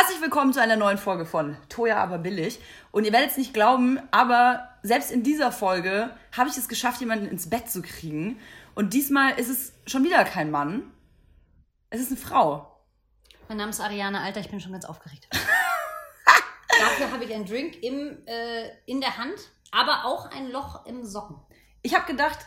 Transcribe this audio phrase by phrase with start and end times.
[0.00, 2.60] Herzlich willkommen zu einer neuen Folge von Toja aber billig.
[2.92, 7.00] Und ihr werdet es nicht glauben, aber selbst in dieser Folge habe ich es geschafft,
[7.00, 8.38] jemanden ins Bett zu kriegen.
[8.76, 10.92] Und diesmal ist es schon wieder kein Mann.
[11.90, 12.80] Es ist eine Frau.
[13.48, 15.26] Mein Name ist Ariane Alter, ich bin schon ganz aufgeregt.
[16.80, 21.04] Dafür habe ich einen Drink im, äh, in der Hand, aber auch ein Loch im
[21.04, 21.40] Socken.
[21.82, 22.38] Ich habe gedacht,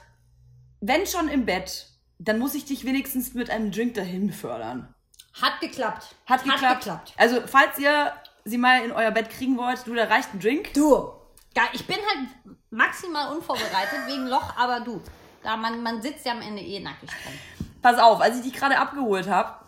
[0.80, 4.91] wenn schon im Bett, dann muss ich dich wenigstens mit einem Drink dahin befördern.
[5.34, 6.16] Hat geklappt.
[6.26, 6.90] Hat geklappt.
[7.18, 8.12] Also, falls ihr
[8.44, 10.74] sie mal in euer Bett kriegen wollt, du, da reicht ein Drink.
[10.74, 11.12] Du.
[11.56, 15.02] Ja, ich bin halt maximal unvorbereitet wegen Loch, aber du.
[15.44, 17.34] Da man, man sitzt ja am Ende eh nackig dran.
[17.82, 19.66] Pass auf, als ich dich gerade abgeholt habe,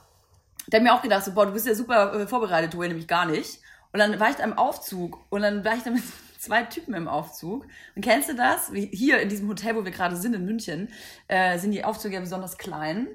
[0.67, 3.07] da hab mir auch gedacht, so, boah, du bist ja super äh, vorbereitet, du nämlich
[3.07, 3.59] gar nicht.
[3.91, 6.03] Und dann war ich da im Aufzug und dann war ich da mit
[6.39, 7.65] zwei Typen im Aufzug.
[7.95, 8.71] Und kennst du das?
[8.73, 10.89] Hier in diesem Hotel, wo wir gerade sind, in München,
[11.27, 13.07] äh, sind die Aufzüge ja besonders klein.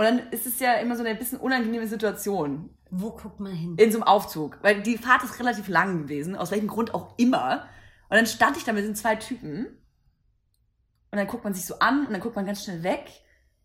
[0.00, 3.76] Und dann ist es ja immer so eine bisschen unangenehme Situation Wo guckt man hin?
[3.76, 4.58] in so einem Aufzug.
[4.62, 7.68] Weil die Fahrt ist relativ lang gewesen, aus welchem Grund auch immer.
[8.08, 9.66] Und dann stand ich da mit den zwei Typen.
[9.66, 13.10] Und dann guckt man sich so an und dann guckt man ganz schnell weg.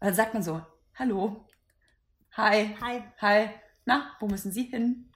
[0.01, 0.61] Und dann sagt man so,
[0.95, 1.45] hallo,
[2.35, 3.01] hi, Hi.
[3.21, 3.49] hi,
[3.85, 5.09] na, wo müssen Sie hin?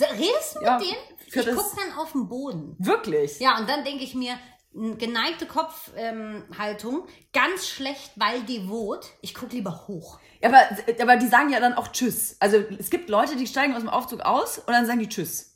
[0.00, 1.18] Redest du mit Ja, denen?
[1.26, 2.76] Ich das- guck dann auf den Boden.
[2.78, 3.38] Wirklich?
[3.40, 4.38] Ja, und dann denke ich mir,
[4.74, 9.06] geneigte Kopfhaltung, ähm, ganz schlecht, weil devot.
[9.20, 10.18] Ich guck lieber hoch.
[10.40, 10.60] Ja, aber,
[11.00, 12.36] aber die sagen ja dann auch Tschüss.
[12.40, 15.50] Also es gibt Leute, die steigen aus dem Aufzug aus und dann sagen die Tschüss.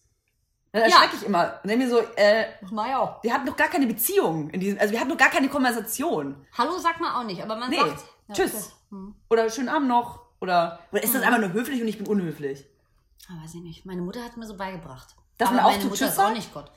[0.72, 0.88] Dann Ja.
[0.88, 1.58] erschrecke ich immer.
[1.62, 3.22] Und denke mir so, äh, mach auch.
[3.22, 6.46] wir hatten doch gar keine Beziehung in diesem, also wir hatten doch gar keine Konversation.
[6.56, 7.78] Hallo sagt man auch nicht, aber man Nee.
[7.78, 8.72] sagt ja, Tschüss.
[8.90, 9.14] Hm.
[9.30, 10.20] Oder schönen Abend noch.
[10.40, 12.66] Oder, oder ist das einfach nur höflich und ich bin unhöflich?
[13.30, 13.86] Ah, weiß ich nicht.
[13.86, 15.16] Meine Mutter hat mir so beigebracht.
[15.38, 16.70] Dass aber man auch meine Mutter Tschüss ist auch nicht Gott.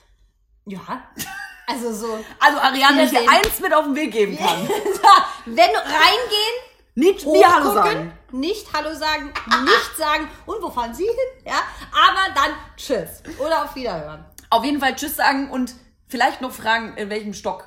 [0.65, 0.79] Ja.
[1.69, 2.19] Also so.
[2.39, 4.67] Also Ariane, ich dir eins mit auf den Weg geben kann.
[5.45, 6.55] Wenn reingehen,
[6.95, 8.11] Nicht mir Hallo sagen.
[8.31, 9.31] nicht Hallo sagen,
[9.63, 11.15] nicht sagen, und wo fahren Sie hin?
[11.45, 13.21] Ja, aber dann Tschüss.
[13.39, 14.25] Oder auf Wiederhören.
[14.49, 15.73] Auf jeden Fall Tschüss sagen und
[16.07, 17.65] vielleicht noch fragen, in welchem Stock.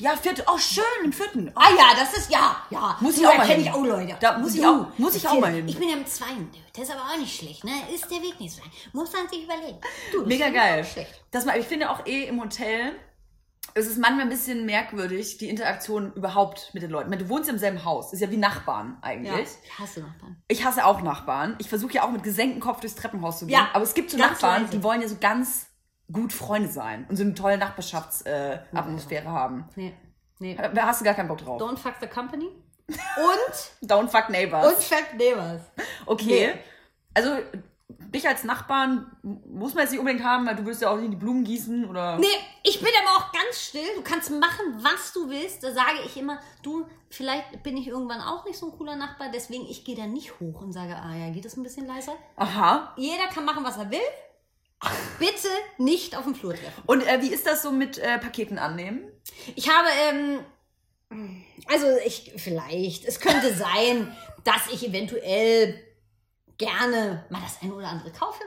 [0.00, 0.44] Ja, vierte.
[0.46, 1.50] Oh, schön, im vierten.
[1.56, 2.96] Oh, Ah ja, das ist ja, ja.
[3.00, 3.60] Muss ich Du, auch mal hin.
[3.62, 4.14] ich auch Leute.
[4.20, 5.66] Da muss ich Du, auch- muss ich auch mal hin.
[5.66, 6.48] Ich bin ja im zweiten.
[6.72, 7.72] Das ist aber auch nicht schlecht, ne?
[7.92, 8.70] Ist der Weg nicht so lang.
[8.92, 9.80] Muss man sich überlegen.
[10.12, 10.86] Du, Mega ich geil.
[11.32, 12.94] Das mal, ich finde auch eh im Hotel,
[13.74, 17.10] es ist manchmal ein bisschen merkwürdig, die Interaktion überhaupt mit den Leuten.
[17.10, 19.48] Du wohnst ja im selben Haus, ist ja wie Nachbarn Ja, eigentlich.
[19.64, 20.42] ich hasse Nachbarn.
[20.48, 21.56] Ich hasse auch Nachbarn.
[21.58, 23.54] Ich versuche ja auch mit gesenktem Kopf durchs Treppenhaus zu gehen.
[23.54, 24.76] Ja, aber es gibt so Nachbarn, leise.
[24.76, 25.66] die wollen ja so ganz
[26.12, 29.68] gut Freunde sein und so eine tolle Nachbarschaftsatmosphäre äh, Atmosphäre haben.
[29.76, 29.94] Nee,
[30.38, 30.54] nee.
[30.56, 31.60] Da hast du gar keinen Bock drauf.
[31.60, 32.48] Don't fuck the company.
[32.88, 34.66] Und, Don't fuck neighbors.
[34.72, 35.60] und fuck neighbors.
[36.06, 36.54] okay.
[36.54, 36.60] Nee.
[37.12, 37.32] Also,
[37.88, 41.12] dich als Nachbarn muss man jetzt nicht unbedingt haben, weil du willst ja auch nicht
[41.12, 42.18] die Blumen gießen oder.
[42.18, 42.26] Nee,
[42.62, 43.88] ich bin aber auch ganz still.
[43.96, 45.64] Du kannst machen, was du willst.
[45.64, 49.30] Da sage ich immer, du, vielleicht bin ich irgendwann auch nicht so ein cooler Nachbar,
[49.32, 52.12] deswegen ich gehe da nicht hoch und sage, ah ja, geht das ein bisschen leiser?
[52.36, 52.92] Aha.
[52.96, 53.98] Jeder kann machen, was er will.
[55.18, 56.82] Bitte nicht auf dem Flur treffen.
[56.86, 59.10] Und äh, wie ist das so mit äh, Paketen annehmen?
[59.56, 59.88] Ich habe,
[61.10, 61.34] ähm,
[61.66, 65.82] also ich, vielleicht, es könnte sein, dass ich eventuell
[66.58, 68.42] gerne mal das eine oder andere kaufe.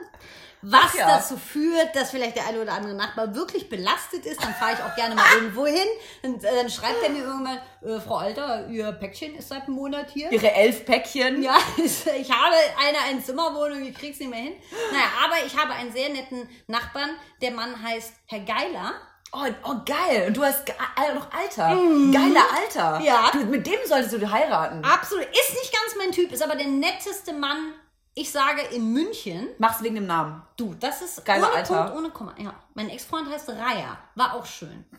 [0.64, 1.08] Was ja.
[1.08, 4.78] dazu führt, dass vielleicht der eine oder andere Nachbar wirklich belastet ist, dann fahre ich
[4.80, 5.88] auch gerne mal irgendwo hin.
[6.22, 9.74] Und äh, dann schreibt er mir irgendwann, äh, Frau Alter, Ihr Päckchen ist seit einem
[9.74, 10.30] Monat hier.
[10.30, 11.42] Ihre elf Päckchen?
[11.42, 14.54] Ja, ich habe eine Einzimmerwohnung, ich krieg's nicht mehr hin.
[14.92, 17.10] Naja, aber ich habe einen sehr netten Nachbarn.
[17.40, 18.92] Der Mann heißt Herr Geiler.
[19.32, 20.26] Oh, oh, geil.
[20.28, 21.74] Und du hast äh, noch Alter.
[22.12, 23.00] Geiler Alter.
[23.02, 23.30] Ja.
[23.32, 24.84] Du, mit dem solltest du heiraten.
[24.84, 25.24] Absolut.
[25.24, 27.72] Ist nicht ganz mein Typ, ist aber der netteste Mann,
[28.14, 29.48] ich sage, in München.
[29.58, 30.42] Mach's wegen dem Namen.
[30.56, 31.82] Du, das ist Geiler ohne Alter.
[31.84, 32.34] Punkt, ohne Komma.
[32.38, 32.54] Ja.
[32.74, 33.98] Mein Ex-Freund heißt Raya.
[34.14, 34.84] War auch schön.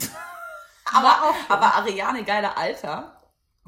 [0.93, 3.19] Aber, aber Ariane, geiler Alter.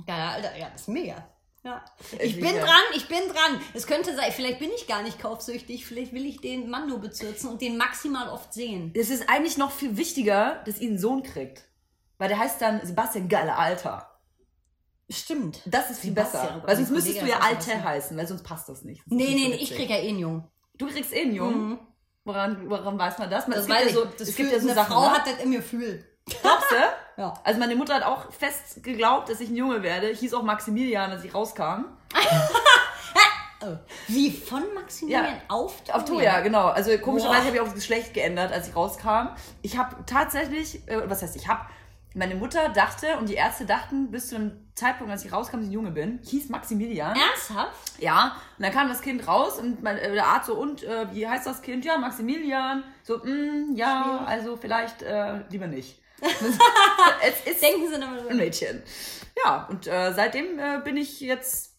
[0.05, 1.15] Geiler Alter, ja, das ist mega.
[1.63, 1.83] Ja.
[2.19, 3.59] Ich bin dran, ich bin dran.
[3.73, 6.99] Es könnte sein, vielleicht bin ich gar nicht kaufsüchtig, vielleicht will ich den Mann nur
[6.99, 8.93] bezirzen und den maximal oft sehen.
[8.95, 11.63] Es ist eigentlich noch viel wichtiger, dass ihr einen Sohn kriegt.
[12.19, 14.14] Weil der heißt dann Sebastian Geiler Alter.
[15.09, 15.61] Stimmt.
[15.65, 16.61] Das ist viel besser.
[16.65, 19.01] Weil sonst müsstest du ja Alte heißen, weil sonst passt das nicht.
[19.05, 20.47] Das Nee, nicht nee, nee, ich krieg ja eh einen Jungen.
[20.77, 21.79] Du kriegst eh einen Jungen.
[22.23, 23.47] Woran, woran weiß man das?
[23.47, 24.05] Man, Das es gibt ja so.
[24.17, 24.93] Das es gibt ja so eine Sachen.
[24.93, 25.11] Frau ne?
[25.11, 26.03] hat das im Gefühl.
[26.25, 26.75] Glaubst du?
[27.17, 27.33] Ja.
[27.45, 30.09] Also meine Mutter hat auch fest geglaubt, dass ich ein Junge werde.
[30.09, 31.85] Ich hieß auch Maximilian, als ich rauskam.
[33.61, 33.77] Oh.
[34.07, 35.31] Wie von Maximilian Ja.
[35.47, 36.67] auf Auf Toja, genau.
[36.67, 39.29] Also komischerweise habe ich auch das Geschlecht geändert, als ich rauskam.
[39.61, 41.61] Ich habe tatsächlich, äh, was heißt ich habe,
[42.15, 45.65] meine Mutter dachte und die Ärzte dachten bis zu dem Zeitpunkt, als ich rauskam, dass
[45.65, 47.15] ich ein Junge bin, hieß Maximilian.
[47.15, 47.99] Ernsthaft?
[47.99, 51.07] Ja, und dann kam das Kind raus und mein, äh, der Arzt so, und äh,
[51.13, 51.85] wie heißt das Kind?
[51.85, 52.83] Ja, Maximilian.
[53.03, 54.27] So, mm, ja, Schwierig.
[54.27, 56.01] also vielleicht äh, lieber nicht.
[56.21, 58.37] es ist Denken Sie nochmal ein.
[58.37, 58.81] Mädchen.
[59.43, 61.74] Ja, und äh, seitdem äh, bin ich jetzt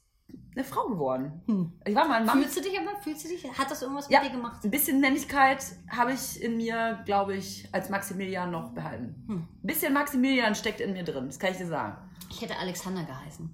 [0.56, 1.42] eine Frau geworden.
[1.46, 1.72] Hm.
[1.84, 2.38] Ich war mal ein Mann.
[2.40, 4.20] Fühlst du dich aber, fühlst du dich, hat das irgendwas Ja.
[4.22, 4.64] mit dir gemacht?
[4.64, 9.22] Ein bisschen Männlichkeit habe ich in mir, glaube ich, als Maximilian noch behalten.
[9.28, 9.36] Hm.
[9.36, 11.96] Ein bisschen Maximilian steckt in mir drin, das kann ich dir sagen.
[12.30, 13.50] Ich hätte Alexander geheißen.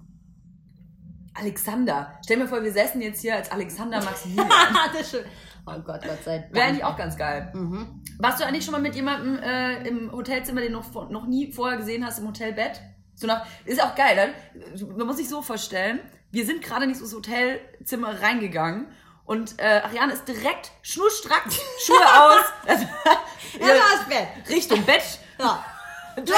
[1.35, 2.19] Alexander.
[2.23, 4.47] Stell mir vor, wir säßen jetzt hier als Alexander Maximilian.
[4.93, 5.25] das ist schön.
[5.65, 6.53] Oh Gott, Gott sei Dank.
[6.53, 7.51] Wäre eigentlich auch ganz geil.
[7.55, 8.01] Mhm.
[8.19, 11.51] Warst du eigentlich schon mal mit jemandem äh, im Hotelzimmer, den du noch, noch nie
[11.51, 12.81] vorher gesehen hast, im Hotelbett?
[13.15, 14.85] So nach, ist auch geil, ne?
[14.97, 15.99] Man muss sich so vorstellen,
[16.33, 18.87] wir sind gerade nicht so ins Hotelzimmer reingegangen
[19.25, 22.83] und äh, Ariane ist direkt schnurstracks, Schuhe aus, also,
[23.59, 24.27] Ja, da ist Bett.
[24.49, 25.03] Richtung Bett.
[25.39, 25.63] Ja.
[26.17, 26.31] Du,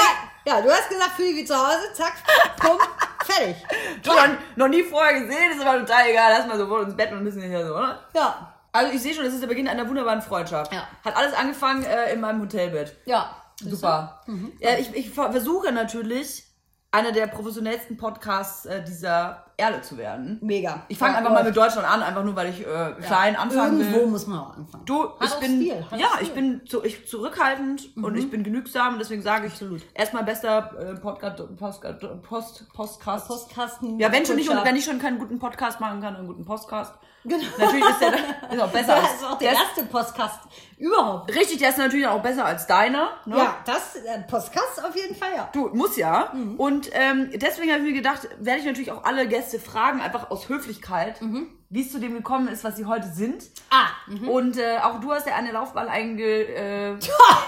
[0.46, 2.14] ja, du hast gesagt, fühl wie zu Hause, zack,
[2.62, 2.78] bumm,
[3.24, 3.56] fertig.
[4.02, 4.26] Du noch,
[4.56, 6.32] noch nie vorher gesehen, ist aber total egal.
[6.38, 8.00] Lass mal sofort ins Bett und müssen hier so, oder?
[8.14, 10.72] Ja, Also ich sehe schon, das ist der Beginn einer wunderbaren Freundschaft.
[10.72, 10.86] Ja.
[11.04, 12.96] Hat alles angefangen äh, in meinem Hotelbett.
[13.06, 13.34] ja.
[13.58, 14.22] Super.
[14.60, 16.44] Ja, ich, ich ver- versuche natürlich,
[16.92, 20.38] einer der professionellsten Podcasts äh, dieser Erde zu werden.
[20.42, 20.82] Mega.
[20.88, 24.00] Ich fange einfach mal mit Deutschland an, einfach nur, weil ich äh, klein anfangen Irgendwo
[24.00, 24.06] will.
[24.06, 24.84] muss man auch anfangen.
[24.84, 28.44] Du, Hat ich auch bin, hat ja, ich bin zu, ich zurückhaltend und ich bin
[28.44, 29.82] genügsam deswegen sage ich Absolut.
[29.94, 31.82] erstmal bester äh, Podcast, Post,
[32.22, 33.28] Post, Postcast.
[33.28, 33.98] Postkasten.
[33.98, 36.44] ja, wenn schon nicht und wenn ich schon keinen guten Podcast machen kann, einen guten
[36.44, 36.94] Podcast.
[37.28, 37.44] Genau.
[37.58, 38.12] Natürlich ist der
[38.52, 38.94] ist auch besser.
[38.96, 40.40] Das als- ist auch der der erste Postkast
[40.78, 41.34] überhaupt.
[41.34, 43.10] richtig, der ist natürlich auch besser als deiner.
[43.24, 43.36] Ne?
[43.38, 45.48] Ja, das äh, Postkast auf jeden Fall, ja.
[45.52, 46.30] Du, muss ja.
[46.34, 46.56] Mhm.
[46.56, 50.30] Und ähm, deswegen habe ich mir gedacht, werde ich natürlich auch alle Gäste fragen, einfach
[50.30, 51.48] aus Höflichkeit, Mhm.
[51.70, 53.42] wie es zu dem gekommen ist, was sie heute sind.
[53.70, 53.86] Ah,
[54.28, 56.98] Und äh, auch du hast ja eine Laufbahn einge, äh, ja,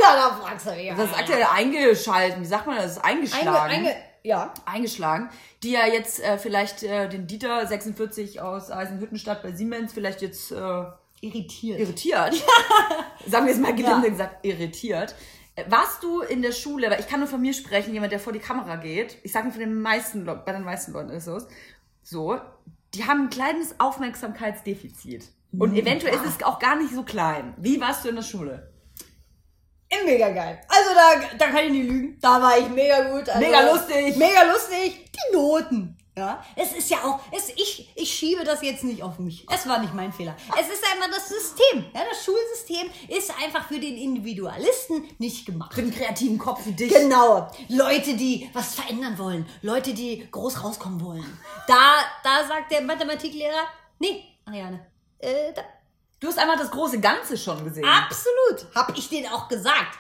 [0.01, 0.93] da fragst du mich.
[0.97, 3.03] das ist aktuell eingeschalten, wie sagt man das?
[3.03, 3.49] Eingeschlagen.
[3.73, 4.53] Einge, einge, ja.
[4.67, 5.31] eingeschlagen,
[5.63, 10.53] die ja jetzt äh, vielleicht äh, den Dieter 46 aus Eisenhüttenstadt bei Siemens vielleicht jetzt
[10.53, 10.85] äh,
[11.21, 11.81] Irritiert.
[11.81, 12.35] irritiert.
[13.27, 14.11] Sagen wir es mal gelinde Ja.
[14.13, 15.15] gesagt, irritiert.
[15.57, 18.21] Äh, Warst du in der Schule, weil ich kann nur von mir sprechen, jemand, der
[18.21, 21.27] vor die Kamera geht, ich sage von den meisten Leuten, bei den meisten Leuten ist
[21.27, 21.47] es
[22.03, 22.39] so,
[22.95, 25.29] die haben ein kleines Aufmerksamkeitsdefizit.
[25.59, 27.55] Und eventuell ist es auch gar nicht so klein.
[27.57, 28.68] Wie warst du in der Schule?
[30.05, 30.61] Mega geil.
[30.69, 32.19] Also da, da kann ich nicht lügen.
[32.21, 33.29] Da war ich mega gut.
[33.29, 34.17] Also, Mega lustig.
[34.17, 35.11] Mega lustig.
[35.13, 35.99] Die Noten.
[36.17, 39.47] Ja, es ist ja auch, es, ich, ich schiebe das jetzt nicht auf mich.
[39.55, 40.35] Es war nicht mein Fehler.
[40.59, 41.85] Es ist einfach das System.
[41.95, 45.75] Ja, das Schulsystem ist einfach für den Individualisten nicht gemacht.
[45.75, 46.93] Für den kreativen Kopf wie dich.
[46.93, 47.49] Genau.
[47.69, 49.47] Leute, die was verändern wollen.
[49.63, 51.39] Leute, die groß rauskommen wollen.
[51.69, 53.69] Da, da sagt der Mathematiklehrer,
[54.01, 54.87] nee, Ariane,
[55.21, 55.63] äh, da,
[56.21, 57.85] Du hast einfach das große Ganze schon gesehen.
[57.85, 58.75] Absolut.
[58.75, 59.99] Hab ich denen auch gesagt.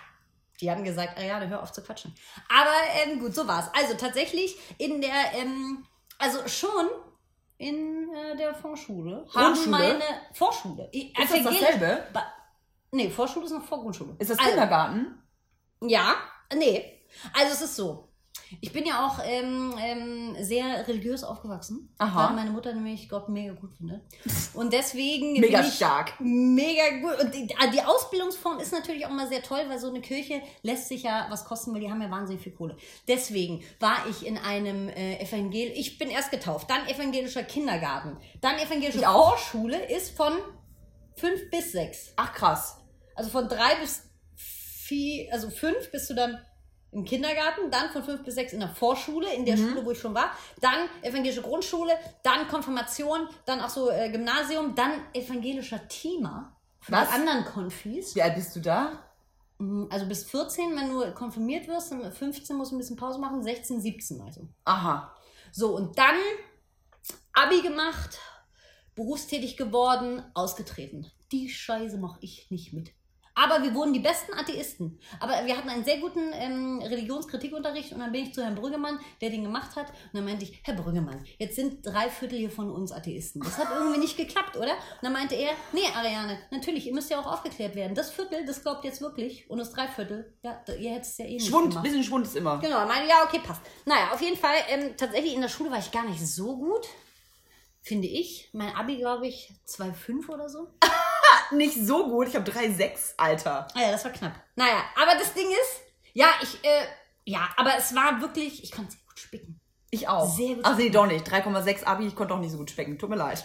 [0.60, 2.12] Die haben gesagt, Ariane, hör auf zu quatschen.
[2.48, 2.74] Aber
[3.04, 3.70] ähm, gut, so war's.
[3.72, 5.86] Also tatsächlich in der, ähm,
[6.18, 6.88] also schon
[7.58, 9.70] in äh, der Vorschule haben Grundschule?
[9.70, 10.88] meine Vorschule.
[10.92, 12.06] Ist das evangelisch- dasselbe?
[12.12, 12.26] Ba
[12.90, 14.16] nee, Vorschule ist noch vor Grundschule.
[14.18, 15.22] Ist das also, Kindergarten?
[15.82, 16.16] Ja,
[16.52, 17.00] nee.
[17.32, 18.07] Also es ist so.
[18.60, 22.28] Ich bin ja auch ähm, ähm, sehr religiös aufgewachsen, Aha.
[22.28, 24.00] weil meine Mutter nämlich Gott mega gut findet.
[24.54, 26.14] Und deswegen Mega stark.
[26.20, 27.24] Mega gut.
[27.24, 30.88] Und die, die Ausbildungsform ist natürlich auch mal sehr toll, weil so eine Kirche lässt
[30.88, 32.76] sich ja was kosten, weil die haben ja wahnsinnig viel Kohle.
[33.06, 35.72] Deswegen war ich in einem äh, Evangel...
[35.74, 39.00] Ich bin erst getauft, dann evangelischer Kindergarten, dann evangelische.
[39.00, 40.32] Vorschule ist von
[41.16, 42.12] fünf bis sechs.
[42.16, 42.78] Ach krass.
[43.14, 44.04] Also von drei bis
[44.36, 46.38] vier, also fünf bist du dann
[46.90, 49.98] im Kindergarten, dann von fünf bis sechs in der Vorschule, in der Schule, wo ich
[50.00, 50.30] schon war,
[50.60, 51.92] dann evangelische Grundschule,
[52.22, 56.56] dann Konfirmation, dann auch so äh, Gymnasium, dann evangelischer Thema
[56.88, 57.10] Was?
[57.10, 58.14] anderen Konfis.
[58.14, 58.92] Wie alt bist du da?
[59.58, 63.18] Mhm, Also bis 14, wenn du konfirmiert wirst, dann 15 musst du ein bisschen Pause
[63.18, 64.48] machen, 16, 17 also.
[64.64, 65.12] Aha.
[65.52, 66.16] So, und dann
[67.32, 68.18] Abi gemacht,
[68.94, 71.10] berufstätig geworden, ausgetreten.
[71.32, 72.92] Die Scheiße mache ich nicht mit.
[73.38, 74.98] Aber wir wurden die besten Atheisten.
[75.20, 78.98] Aber wir hatten einen sehr guten ähm, Religionskritik-Unterricht und dann bin ich zu Herrn Brüggemann,
[79.20, 79.90] der den gemacht hat.
[79.90, 83.40] Und dann meinte ich, Herr Brüggemann, jetzt sind drei Viertel hier von uns Atheisten.
[83.40, 84.72] Das hat irgendwie nicht geklappt, oder?
[84.72, 87.94] Und dann meinte er, nee, Ariane, natürlich, ihr müsst ja auch aufgeklärt werden.
[87.94, 89.48] Das Viertel, das glaubt jetzt wirklich.
[89.48, 91.84] Und das Dreiviertel, ja, ihr hättet es ja eh nicht Schwund, gemacht.
[91.84, 92.58] bisschen Schwund ist immer.
[92.58, 93.62] Genau, meine, ja, okay, passt.
[93.84, 96.88] Naja, auf jeden Fall, ähm, tatsächlich in der Schule war ich gar nicht so gut,
[97.82, 98.48] finde ich.
[98.52, 100.66] Mein Abi, glaube ich, 2,5 oder so.
[101.52, 103.66] Nicht so gut, ich habe 3,6, Alter.
[103.74, 104.32] Ah ja, das war knapp.
[104.56, 105.80] Naja, aber das Ding ist,
[106.14, 106.84] ja, ich, äh,
[107.24, 109.60] ja, aber es war wirklich, ich konnte sehr gut spicken.
[109.90, 110.28] Ich auch.
[110.28, 110.64] Sehr gut.
[110.64, 111.26] Ach nee, doch nicht.
[111.26, 112.98] 3,6 Abi, ich konnte auch nicht so gut specken.
[112.98, 113.44] Tut mir leid.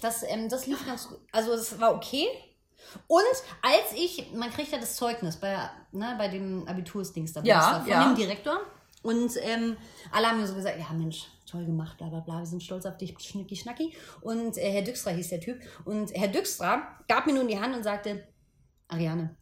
[0.00, 1.20] Das, ähm, das lief ganz gut.
[1.32, 2.26] Also es war okay.
[3.06, 3.22] Und
[3.62, 5.56] als ich, man kriegt ja das Zeugnis bei,
[5.92, 8.04] ne, bei dem Abitursdings da, Ja, von ja.
[8.04, 8.60] dem Direktor.
[9.02, 9.76] Und ähm,
[10.10, 12.84] alle haben mir so gesagt, ja Mensch, toll gemacht, bla bla bla, wir sind stolz
[12.86, 13.94] auf dich, schnicki schnacki.
[14.22, 15.60] Und äh, Herr Düxtra hieß der Typ.
[15.84, 18.26] Und Herr Düxtra gab mir nun die Hand und sagte,
[18.88, 19.36] Ariane,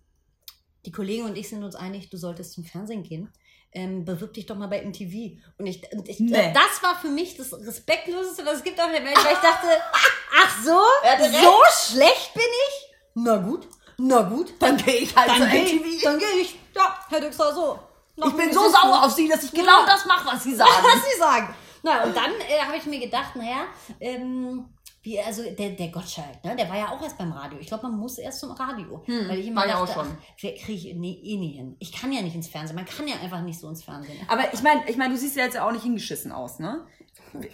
[0.85, 3.31] die Kollegen und ich sind uns einig, du solltest zum Fernsehen gehen.
[3.73, 5.39] ähm, bewirb dich doch mal bei MTV.
[5.59, 6.53] Und ich, und ich Nee.
[6.53, 9.69] das war für mich das Respektloseste, was es gibt auf der Welt, weil ich dachte,
[10.43, 10.81] ach so,
[11.41, 11.55] so
[11.95, 12.97] schlecht bin ich?
[13.15, 14.53] Na gut, na gut.
[14.59, 15.87] Dann gehe ich halt Dann zu MTV.
[15.87, 16.57] ich, dann gehe ich.
[16.75, 17.79] Ja, Herr Dixer, so.
[18.17, 20.71] Ich bin so sauer auf sie, dass ich genau das mache, was sie sagen.
[20.83, 21.55] was sie sagen.
[21.83, 23.65] Na, und dann äh, habe ich mir gedacht, naja,
[24.01, 24.67] ähm,
[25.03, 27.59] wie, also der, der Gottschalk, ne, der war ja auch erst beim Radio.
[27.59, 29.03] Ich glaube, man muss erst zum Radio.
[29.07, 30.07] weil ich immer war ja auch dachte,
[30.37, 30.55] schon.
[30.57, 31.77] kriege ich nee, eh nie hin.
[31.79, 32.77] Ich kann ja nicht ins Fernsehen.
[32.77, 34.19] Man kann ja einfach nicht so ins Fernsehen.
[34.29, 36.87] Aber ich meine, ich mein, du siehst ja jetzt auch nicht hingeschissen aus, ne?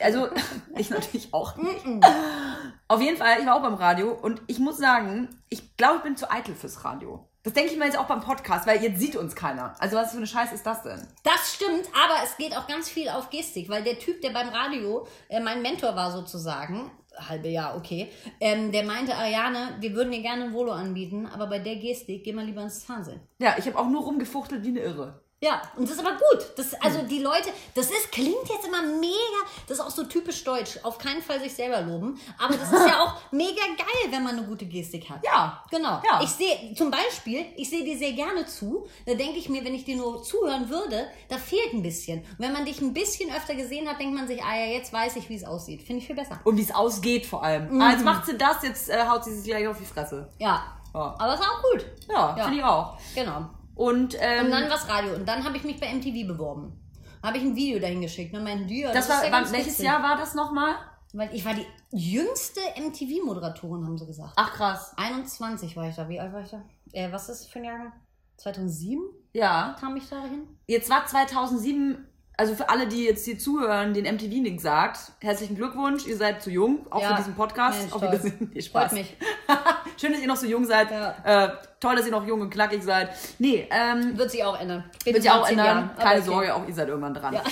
[0.01, 0.29] Also,
[0.77, 1.85] ich natürlich auch nicht.
[2.89, 6.03] Auf jeden Fall, ich war auch beim Radio und ich muss sagen, ich glaube, ich
[6.03, 7.29] bin zu eitel fürs Radio.
[7.47, 9.77] Das denke ich mir jetzt auch beim Podcast, weil jetzt sieht uns keiner.
[9.79, 11.07] Also, was für eine Scheiße ist das denn?
[11.23, 14.49] Das stimmt, aber es geht auch ganz viel auf Gestik, weil der Typ, der beim
[14.49, 18.11] Radio äh, mein Mentor war sozusagen, halbe Jahr, okay,
[18.41, 22.25] ähm, der meinte, Ariane, wir würden dir gerne ein Volo anbieten, aber bei der Gestik
[22.25, 23.21] geh mal lieber ins Fernsehen.
[23.39, 25.23] Ja, ich habe auch nur rumgefuchtelt wie eine Irre.
[25.43, 26.47] Ja, und das ist aber gut.
[26.57, 30.43] Das, also die Leute, das ist, klingt jetzt immer mega, das ist auch so typisch
[30.45, 30.79] deutsch.
[30.83, 32.19] Auf keinen Fall sich selber loben.
[32.39, 35.23] Aber das ist ja auch mega geil, wenn man eine gute Gestik hat.
[35.23, 35.63] Ja.
[35.71, 36.01] Genau.
[36.11, 36.23] Ja.
[36.23, 38.87] Ich sehe, zum Beispiel, ich sehe dir sehr gerne zu.
[39.05, 42.21] Da denke ich mir, wenn ich dir nur zuhören würde, da fehlt ein bisschen.
[42.21, 44.91] Und wenn man dich ein bisschen öfter gesehen hat, denkt man sich, ah ja, jetzt
[44.91, 45.83] weiß ich, wie es aussieht.
[45.83, 46.41] Finde ich viel besser.
[46.45, 47.79] Und wie es ausgeht vor allem.
[47.79, 50.31] Ah, jetzt macht sie das, jetzt äh, haut sie sich gleich auf die Fresse.
[50.39, 50.65] Ja.
[50.95, 51.15] Ja.
[51.19, 51.85] Aber es ist auch gut.
[52.09, 52.45] Ja, Ja.
[52.45, 52.97] finde ich auch.
[53.15, 53.51] Genau.
[53.77, 55.15] Und, ähm, Und dann was Radio.
[55.15, 56.81] Und dann habe ich mich bei MTV beworben.
[57.23, 58.35] Habe ich ein Video dahin geschickt.
[58.35, 59.85] Und meinten, die, ja, das ist war, ja ganz welches witzig.
[59.87, 60.75] Jahr war das nochmal?
[61.13, 64.33] Weil ich war die jüngste MTV-Moderatorin, haben sie gesagt.
[64.37, 64.93] Ach krass.
[64.97, 66.09] 21 war ich da.
[66.09, 66.63] Wie alt war ich da?
[66.93, 67.93] Äh, was ist das für ein Jahrgang?
[68.39, 69.01] 2007
[69.33, 69.77] Ja.
[69.81, 70.47] kam ich da hin.
[70.67, 72.07] Jetzt war 2007,
[72.37, 76.43] also für alle, die jetzt hier zuhören, den MTV nicht sagt, herzlichen Glückwunsch, ihr seid
[76.43, 77.11] zu jung, auch Ja.
[77.11, 77.91] für diesen Podcast.
[77.91, 78.91] Mensch, bisschen nee, Spaß.
[78.93, 79.17] Freut mich.
[79.97, 80.91] Schön, dass ihr noch so jung seid.
[80.91, 81.15] Ja.
[81.25, 81.51] Äh,
[81.87, 83.11] toll, dass ihr noch jung und knackig seid.
[83.39, 84.85] Nee, ähm, Wird sich auch ändern.
[85.05, 85.67] wird sich auch in 10 ändern.
[85.67, 85.97] Jahren.
[85.97, 86.31] Keine okay.
[86.31, 87.35] Sorge, auch ihr seid irgendwann dran.
[87.35, 87.43] Ja.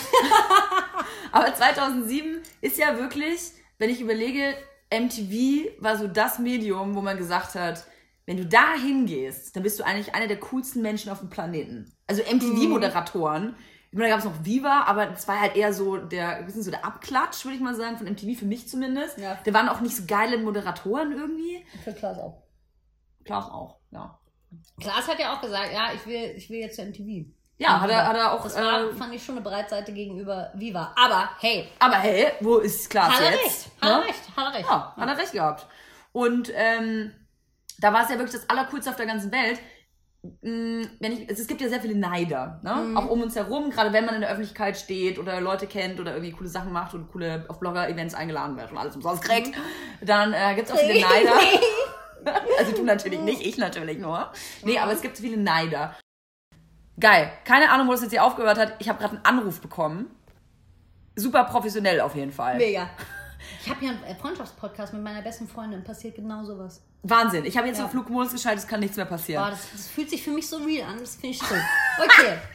[1.33, 4.55] Aber 2007 ist ja wirklich, wenn ich überlege,
[4.93, 7.85] MTV war so das Medium, wo man gesagt hat,
[8.27, 11.93] wenn du da hingehst, dann bist du eigentlich einer der coolsten Menschen auf dem Planeten.
[12.07, 13.55] Also MTV-Moderatoren.
[13.91, 16.63] Ich meine, da gab es noch Viva, aber das war halt eher so der, bisschen
[16.63, 19.19] so der Abklatsch, würde ich mal sagen, von MTV, für mich zumindest.
[19.19, 19.39] Ja.
[19.45, 21.65] Da waren auch nicht so geile Moderatoren irgendwie.
[21.85, 22.43] Für Klaas auch.
[23.25, 24.19] Klaas auch, ja.
[24.81, 27.27] Klaas hat ja auch gesagt, ja, ich will, ich will jetzt zur MTV.
[27.57, 28.43] Ja, hat er, hat er auch.
[28.43, 30.93] Das war, äh, fand ich schon eine Breitseite gegenüber Viva.
[30.97, 33.45] Aber hey, aber hey, wo ist Klaas hat er jetzt?
[33.45, 33.71] recht.
[33.81, 34.05] Hat er Ne?
[34.07, 34.21] recht.
[34.37, 34.69] Hat er recht.
[34.69, 35.67] Ja, hat er recht gehabt.
[36.13, 37.13] Und ähm,
[37.79, 39.61] da war es ja wirklich das Allercoolste auf der ganzen Welt.
[40.43, 42.75] Mm, Wenn ich, es, es gibt ja sehr viele Neider, ne?
[42.75, 42.97] Mhm.
[42.97, 46.13] auch um uns herum, gerade wenn man in der Öffentlichkeit steht oder Leute kennt oder
[46.13, 50.07] irgendwie coole Sachen macht und coole auf Blogger-Events eingeladen wird und alles umsonst kriegt, Mhm.
[50.07, 51.33] dann äh, gibt es auch viele Neider.
[52.59, 54.33] also du natürlich nicht, ich natürlich nur.
[54.63, 55.97] Nee, aber es gibt viele Neider.
[56.99, 57.33] Geil.
[57.45, 58.75] Keine Ahnung, wo das jetzt hier aufgehört hat.
[58.79, 60.15] Ich habe gerade einen Anruf bekommen.
[61.17, 62.57] Super professionell auf jeden Fall.
[62.57, 62.89] Mega.
[63.63, 65.83] Ich habe ja einen äh, Freundschaftspodcast mit meiner besten Freundin.
[65.85, 66.83] Passiert genau sowas.
[67.07, 67.45] Wahnsinn.
[67.45, 67.85] Ich habe jetzt Ja.
[67.85, 69.43] den Flugmodus geschaltet, es kann nichts mehr passieren.
[69.45, 70.99] Boah, das, das fühlt sich für mich so real an.
[71.01, 71.61] Das finde ich toll.
[72.03, 72.39] Okay.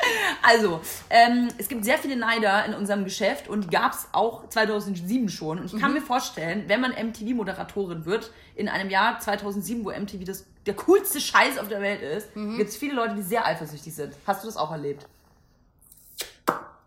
[0.41, 4.47] Also, ähm, es gibt sehr viele Neider in unserem Geschäft und die gab es auch
[4.49, 5.59] 2007 schon.
[5.59, 5.79] Und ich Mhm.
[5.79, 10.73] kann mir vorstellen, wenn man MTV-Moderatorin wird, in einem Jahr 2007, wo MTV das, der
[10.75, 12.57] coolste Scheiß auf der Welt ist, Mhm.
[12.57, 14.13] gibt es viele Leute, die sehr eifersüchtig sind.
[14.25, 15.05] Hast du das auch erlebt?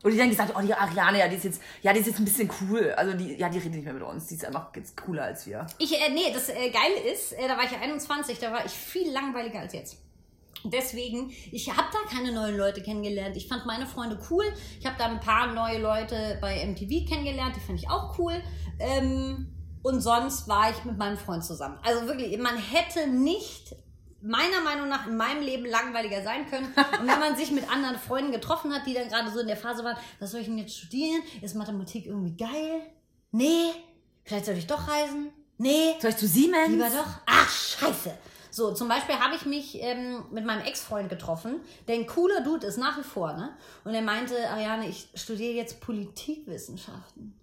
[0.02, 2.18] Und die dann gesagt, oh, die Ariane, ja, die ist jetzt, ja, die ist jetzt
[2.18, 2.92] ein bisschen cool.
[2.96, 4.26] Also die, ja, die redet nicht mehr mit uns.
[4.26, 5.66] Die ist einfach jetzt cooler als wir.
[5.78, 8.64] Ich, äh, nee, das äh, Geile ist, äh, da war ich ja 21, da war
[8.66, 9.98] ich viel langweiliger als jetzt.
[10.64, 13.36] Deswegen, ich habe da keine neuen Leute kennengelernt.
[13.36, 14.44] Ich fand meine Freunde cool.
[14.78, 18.34] Ich habe da ein paar neue Leute bei MTV kennengelernt, die fand ich auch cool.
[18.78, 19.48] Ähm,
[19.82, 21.78] und sonst war ich mit meinem Freund zusammen.
[21.82, 23.74] Also wirklich, man hätte nicht
[24.22, 26.66] meiner Meinung nach in meinem Leben langweiliger sein können.
[27.00, 29.56] Und wenn man sich mit anderen Freunden getroffen hat, die dann gerade so in der
[29.56, 31.22] Phase waren, was soll ich denn jetzt studieren?
[31.40, 32.82] Ist Mathematik irgendwie geil?
[33.32, 33.70] Nee.
[34.24, 35.30] Vielleicht soll ich doch reisen?
[35.58, 35.94] Nee.
[36.00, 36.68] Soll ich zu Siemens?
[36.68, 37.06] Lieber doch.
[37.26, 38.12] Ach, scheiße.
[38.50, 42.66] So, zum Beispiel habe ich mich ähm, mit meinem Ex-Freund getroffen, der ein cooler Dude
[42.66, 43.56] ist, nach wie vor, ne?
[43.82, 47.34] Und er meinte, Ariane, ich studiere jetzt Politikwissenschaften.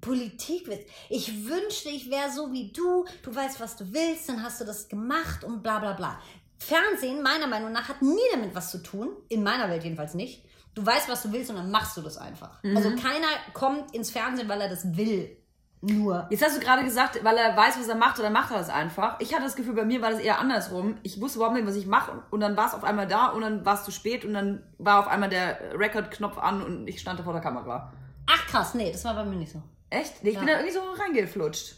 [0.00, 0.84] Politikwissen.
[1.08, 3.04] Ich wünschte, ich wäre so wie du.
[3.22, 6.18] Du weißt, was du willst, dann hast du das gemacht und bla bla bla.
[6.58, 9.10] Fernsehen, meiner Meinung nach, hat nie damit was zu tun.
[9.28, 10.44] In meiner Welt jedenfalls nicht.
[10.74, 12.62] Du weißt, was du willst und dann machst du das einfach.
[12.62, 15.36] Also keiner kommt ins Fernsehen, weil er das will.
[15.82, 16.26] Nur.
[16.30, 18.68] Jetzt hast du gerade gesagt, weil er weiß, was er macht, oder macht er das
[18.68, 19.18] einfach.
[19.18, 20.98] Ich hatte das Gefühl, bei mir war das eher andersrum.
[21.02, 23.40] Ich wusste überhaupt nicht, was ich mache und dann war es auf einmal da und
[23.40, 27.00] dann war es zu spät und dann war auf einmal der Record-Knopf an und ich
[27.00, 27.92] stand da vor der Kamera.
[28.26, 29.62] Ach krass, nee, das war bei mir nicht so.
[29.90, 30.22] Echt?
[30.22, 30.54] Nee, ich bin Ja.
[30.54, 31.74] da irgendwie so reingeflutscht.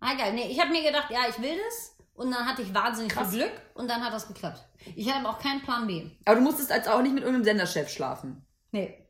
[0.00, 0.32] Ah, geil.
[0.34, 1.96] Nee, ich habe mir gedacht, ja, ich will das.
[2.14, 3.30] Und dann hatte ich wahnsinnig Krass.
[3.30, 4.62] viel Glück und dann hat das geklappt.
[4.94, 6.10] Ich hatte aber auch keinen Plan B.
[6.24, 8.46] Aber du musstest als auch nicht mit irgendeinem Senderchef schlafen.
[8.70, 9.00] Nee.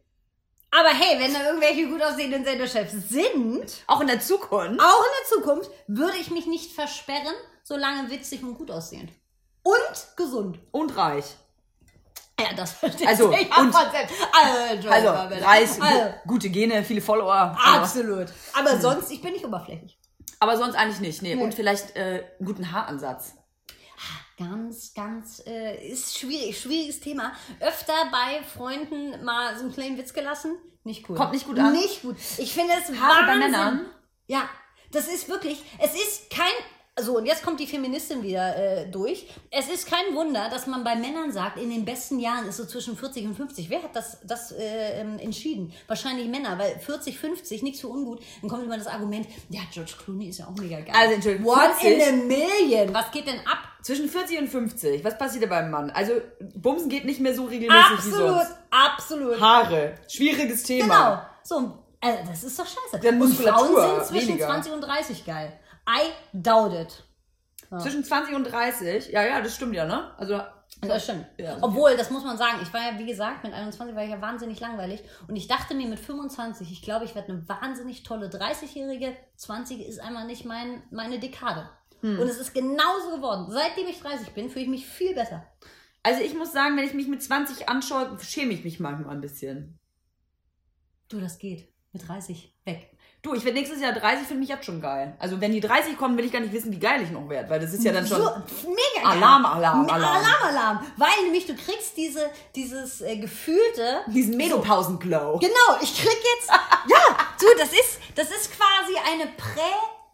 [0.71, 4.81] Aber hey, wenn da irgendwelche gut aussehenden Sendechefs sind, Auch in der Zukunft.
[4.81, 9.11] auch in der Zukunft, würde ich mich nicht versperren, solange witzig und gut aussehend.
[9.63, 10.59] Und gesund.
[10.73, 11.27] Und reich.
[12.41, 13.75] Ja, das verstehe Also, ich ja und-.
[13.75, 15.09] Also, Also,
[15.45, 17.33] reich, Also, gu gute Gene, viele Follower.
[17.33, 18.27] Aber, absolut.
[18.59, 19.99] Aber sonst, ich bin nicht oberflächlich.
[20.41, 21.23] aber sonst eigentlich nicht.
[21.23, 21.37] Nee.
[21.37, 21.43] Nee.
[21.43, 23.35] Und vielleicht äh, einen guten Haaransatz.
[24.37, 27.33] Ganz, ganz, äh, ist schwierig, schwieriges Thema.
[27.61, 30.57] Öfter bei Freunden mal so einen kleinen Witz gelassen.
[30.83, 31.17] Nicht cool.
[31.17, 31.73] Kommt nicht gut an?
[31.73, 32.17] Nicht gut.
[32.39, 33.51] Ich finde es Haare bei Wahnsinn.
[33.53, 33.87] Männern?
[34.27, 34.49] Ja,
[34.91, 36.51] das ist wirklich, es ist kein,
[37.01, 39.27] so und jetzt kommt die Feministin wieder äh, durch.
[39.51, 42.67] Es ist kein Wunder, dass man bei Männern sagt, in den besten Jahren ist so
[42.67, 43.69] zwischen 40 und 50.
[43.69, 45.73] Wer hat das, das äh, ähm, entschieden?
[45.89, 48.21] Wahrscheinlich Männer, weil 40, 50, nichts für ungut.
[48.41, 50.95] Dann kommt immer das Argument, ja, George Clooney ist ja auch mega geil.
[50.95, 52.09] Also, Entschuldigung, One 40?
[52.09, 52.95] in a million.
[52.95, 53.59] Was geht denn ab?
[53.83, 55.05] Zwischen 40 und 50.
[55.05, 55.91] Was passiert da beim Mann?
[55.91, 56.13] Also,
[56.55, 58.53] Bumsen geht nicht mehr so regelmäßig wie Absolut, sonst.
[58.71, 59.41] absolut.
[59.41, 59.97] Haare.
[60.09, 60.85] Schwieriges Thema.
[60.85, 61.23] Genau.
[61.43, 63.03] So, also das ist doch scheiße.
[63.03, 64.47] Dann und Frauen sind zwischen weniger.
[64.47, 65.59] 20 und 30 geil.
[65.89, 67.05] I doubt it.
[67.81, 69.11] Zwischen 20 und 30.
[69.11, 70.17] Ja, ja, das stimmt ja, ne?
[70.17, 70.41] Also,
[70.81, 71.27] Das stimmt.
[71.39, 71.59] Ja.
[71.61, 74.21] Obwohl, das muss man sagen, ich war ja, wie gesagt, mit 21 war ich ja
[74.21, 75.03] wahnsinnig langweilig.
[75.27, 79.17] Und ich dachte mir mit 25, ich glaube, ich werde eine wahnsinnig tolle 30-Jährige.
[79.37, 81.69] 20 ist einmal nicht mein, meine Dekade.
[82.01, 82.19] Hm.
[82.19, 83.47] Und es ist genauso geworden.
[83.51, 85.45] Seitdem ich 30 bin, fühle ich mich viel besser.
[86.03, 89.21] also ich muss sagen, wenn ich mich mit 20 anschaue, schäme ich mich manchmal ein
[89.21, 89.79] bisschen.
[91.09, 91.73] Du, das geht.
[91.93, 92.94] Mit 30 weg.
[93.25, 95.15] Du, ich werde nächstes Jahr 30, finde mich jetzt schon geil.
[95.19, 97.49] Also wenn die 30 kommen, will ich gar nicht wissen, wie geil ich noch werde,
[97.49, 98.29] weil das ist ja dann schon So,
[98.69, 99.17] mega geil.
[99.17, 100.17] Alarm, Alarm, Alarm.
[100.17, 100.87] Alarm, Alarm.
[100.99, 104.03] Weil nämlich du kriegst diese, dieses äh, gefühlte.
[104.09, 105.39] diesen Menopausen-Glow.
[105.39, 106.51] Genau, ich krieg jetzt.
[106.91, 109.31] ja, du, das ist, das ist quasi eine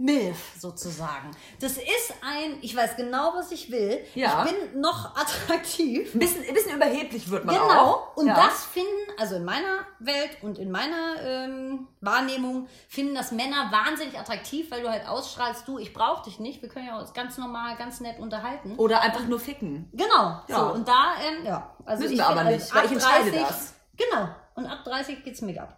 [0.04, 1.30] Prä-Milf sozusagen.
[1.61, 4.04] Das ist ein, ich weiß genau, was ich will.
[4.14, 4.45] Ja.
[4.45, 6.14] Ich bin noch attraktiv.
[6.14, 7.71] Ein bisschen, ein bisschen überheblich wird man Genau.
[7.71, 8.16] auch.
[8.16, 8.35] Und ja.
[8.35, 8.88] das finden,
[9.19, 14.83] also in meiner Welt und in meiner ähm, Wahrnehmung, finden das Männer wahnsinnig attraktiv, weil
[14.83, 16.62] du halt ausstrahlst, du, ich brauch dich nicht.
[16.62, 18.76] Wir können ja uns ganz normal, ganz nett unterhalten.
[18.76, 19.90] Oder einfach nur ficken.
[19.92, 20.40] Genau.
[20.49, 20.57] Ja.
[20.57, 21.75] So, und da, ähm, ja.
[21.85, 23.75] Also Müssen ich wir aber nicht, weil ich entscheide das.
[23.96, 24.29] Genau.
[24.55, 25.77] Und ab 30 geht's mega ab.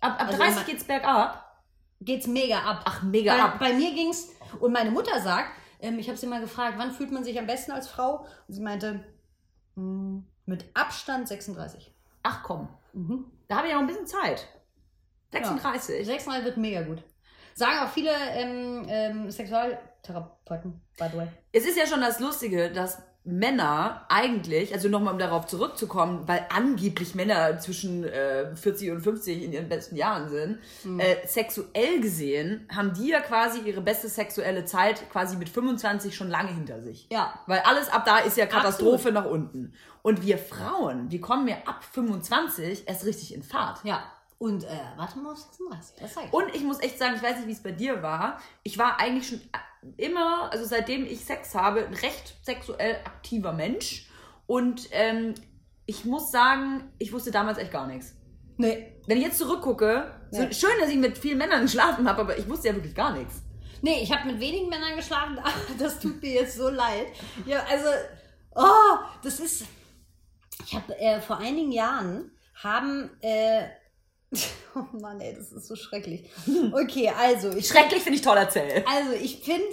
[0.00, 1.44] Ab, ab Also 30 man- geht's bergab.
[2.00, 2.82] Geht's mega ab.
[2.84, 3.58] Ach, mega bei, ab.
[3.58, 4.30] Bei mir ging's,
[4.60, 7.46] und meine Mutter sagt, ähm, ich habe sie mal gefragt, wann fühlt man sich am
[7.46, 8.26] besten als Frau?
[8.46, 9.04] Und sie meinte,
[9.74, 11.92] "Mm, mit Abstand 36.
[12.22, 13.26] Ach komm, Mhm.
[13.48, 14.46] da habe ich ja noch ein bisschen Zeit.
[15.32, 16.06] 36.
[16.06, 17.02] 36 wird mega gut.
[17.54, 21.28] Sagen auch viele ähm, ähm, Sexualtherapeuten, by the way.
[21.52, 26.46] Es ist ja schon das Lustige, dass Männer eigentlich, also nochmal um darauf zurückzukommen, weil
[26.48, 30.98] angeblich Männer zwischen äh, 40 und 50 in ihren besten Jahren sind, Mhm.
[31.00, 36.28] äh, sexuell gesehen haben die ja quasi ihre beste sexuelle Zeit quasi mit 25 schon
[36.30, 37.06] lange hinter sich.
[37.10, 37.34] Ja.
[37.46, 39.74] Weil alles ab da ist ja Katastrophe nach unten.
[40.02, 43.84] Und wir Frauen, die kommen ja ab 25 erst richtig in Fahrt.
[43.84, 44.02] Ja.
[44.38, 45.96] Und äh, warte mal auf 36.
[46.00, 46.32] Das zeigt.
[46.32, 48.40] Und ich muss echt sagen, ich weiß nicht, wie es bei dir war.
[48.62, 49.40] Ich war eigentlich schon
[49.96, 54.08] immer, also seitdem ich Sex habe, ein recht sexuell aktiver Mensch.
[54.46, 55.34] Und ähm,
[55.86, 58.14] ich muss sagen, ich wusste damals echt gar nichts.
[58.56, 58.92] Nee.
[59.06, 60.52] Wenn ich jetzt zurückgucke, so Nee.
[60.52, 63.42] schön, dass ich mit vielen Männern geschlafen habe, aber ich wusste ja wirklich gar nichts.
[63.80, 67.06] Nee, ich habe mit wenigen Männern geschlafen, aber das tut mir jetzt so leid.
[67.46, 67.88] Ja, also,
[68.54, 69.64] oh, das ist.
[70.66, 73.10] Ich habe äh, vor einigen Jahren haben.
[73.20, 73.62] Äh,
[74.74, 76.24] oh Mann, ey, das ist so schrecklich.
[76.72, 77.66] Okay, also ich.
[77.68, 78.86] Schrecklich finde ich toll erzählt.
[78.86, 79.64] Also ich finde,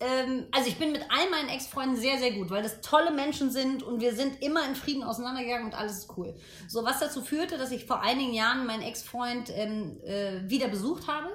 [0.00, 3.50] ähm, also ich bin mit all meinen Ex-Freunden sehr, sehr gut, weil das tolle Menschen
[3.50, 6.34] sind und wir sind immer in Frieden auseinandergegangen und alles ist cool.
[6.68, 11.06] So, was dazu führte, dass ich vor einigen Jahren meinen Ex-Freund ähm, äh, wieder besucht
[11.06, 11.28] habe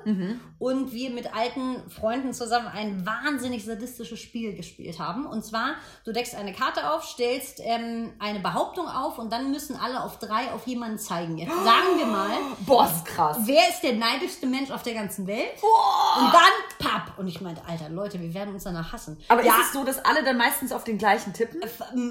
[0.57, 5.25] und wir mit alten Freunden zusammen ein wahnsinnig sadistisches Spiel gespielt haben.
[5.25, 9.75] Und zwar, du deckst eine Karte auf, stellst ähm, eine Behauptung auf und dann müssen
[9.75, 11.37] alle auf drei auf jemanden zeigen.
[11.37, 12.31] Jetzt sagen wir mal,
[12.65, 13.37] Boah, ist krass.
[13.45, 15.53] wer ist der neidischste Mensch auf der ganzen Welt?
[15.61, 16.84] Und dann.
[17.17, 19.17] Und ich meinte, Alter, Leute, wir werden uns danach hassen.
[19.27, 21.61] Aber ja, ist es so, dass alle dann meistens auf den gleichen tippen?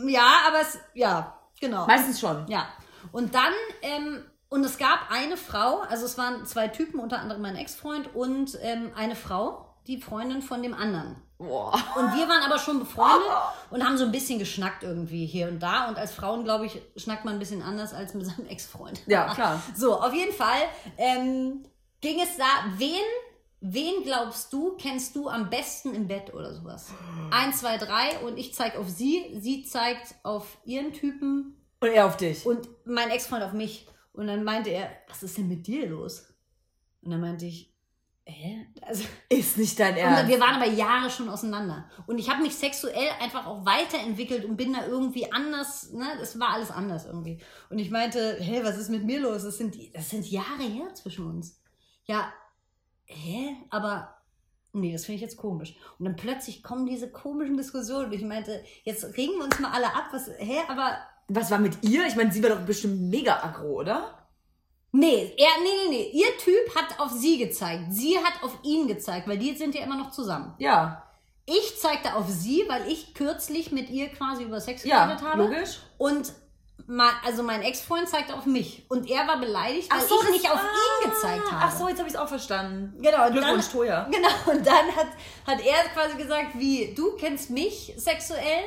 [0.09, 1.87] ja, aber es, ja, genau.
[1.87, 2.47] Meistens schon.
[2.49, 2.67] Ja.
[3.13, 7.43] Und dann, ähm, und es gab eine Frau, also es waren zwei Typen, unter anderem
[7.43, 11.17] mein Ex-Freund und ähm, eine Frau, die Freundin von dem anderen.
[11.39, 11.73] Boah.
[11.97, 13.29] Und wir waren aber schon befreundet
[13.71, 15.89] und haben so ein bisschen geschnackt irgendwie hier und da.
[15.89, 19.03] Und als Frauen, glaube ich, schnackt man ein bisschen anders als mit seinem Ex-Freund.
[19.07, 19.63] Ja, klar.
[19.75, 20.61] So, auf jeden Fall
[20.97, 21.65] ähm,
[22.01, 22.45] ging es da,
[22.77, 23.03] wen,
[23.67, 26.91] wen glaubst du, kennst du am besten im Bett oder sowas?
[27.31, 32.07] Eins, zwei, drei und ich zeige auf sie, sie zeigt auf ihren Typen Und er
[32.07, 32.45] auf dich.
[32.45, 33.87] und mein Ex-Freund auf mich.
[34.13, 36.27] Und dann meinte er, was ist denn mit dir los?
[37.03, 37.75] Und dann meinte ich,
[38.27, 38.67] hä?
[38.83, 40.29] Also, Ist nicht dein Ernst.
[40.29, 41.89] wir waren aber Jahre schon auseinander.
[42.07, 46.07] Und ich habe mich sexuell einfach auch weiterentwickelt und bin da irgendwie anders, ne?
[46.21, 47.41] Das war alles anders irgendwie.
[47.71, 49.43] Und ich meinte, hä, was ist mit mir los?
[49.43, 51.61] Das sind, das sind Jahre her zwischen uns.
[52.07, 52.33] Ja,
[53.07, 53.57] hä?
[53.71, 54.15] Aber
[54.73, 55.75] nee, das finde ich jetzt komisch.
[55.99, 58.07] Und dann plötzlich kommen diese komischen Diskussionen.
[58.07, 60.59] Und ich meinte, jetzt regen wir uns mal alle ab, was, hä?
[60.69, 60.97] Aber
[61.29, 62.07] Was war mit ihr?
[62.07, 64.19] Ich meine, sie war doch bestimmt mega aggro, oder?
[64.93, 66.11] Nee, er, nee, nee, nee.
[66.13, 67.85] Ihr Typ hat auf sie gezeigt.
[67.91, 70.55] Sie hat auf ihn gezeigt, weil die sind ja immer noch zusammen.
[70.59, 71.01] Ja.
[71.47, 75.43] Ich zeigte auf sie, weil ich kürzlich mit ihr quasi über Sex Ja, geredet habe.
[75.43, 75.79] logisch.
[75.99, 76.33] Und
[77.25, 78.85] also mein Ex-Freund zeigte auf mich.
[78.89, 81.65] Und er war beleidigt, weil so, ich nicht auf ah, ihn gezeigt habe.
[81.65, 83.01] Ach so, jetzt habe ich es auch verstanden.
[83.01, 84.09] Genau, und Glückwunsch, dann, Toja.
[84.11, 85.07] Genau, und dann hat,
[85.47, 88.65] hat er quasi gesagt, wie, du kennst mich sexuell,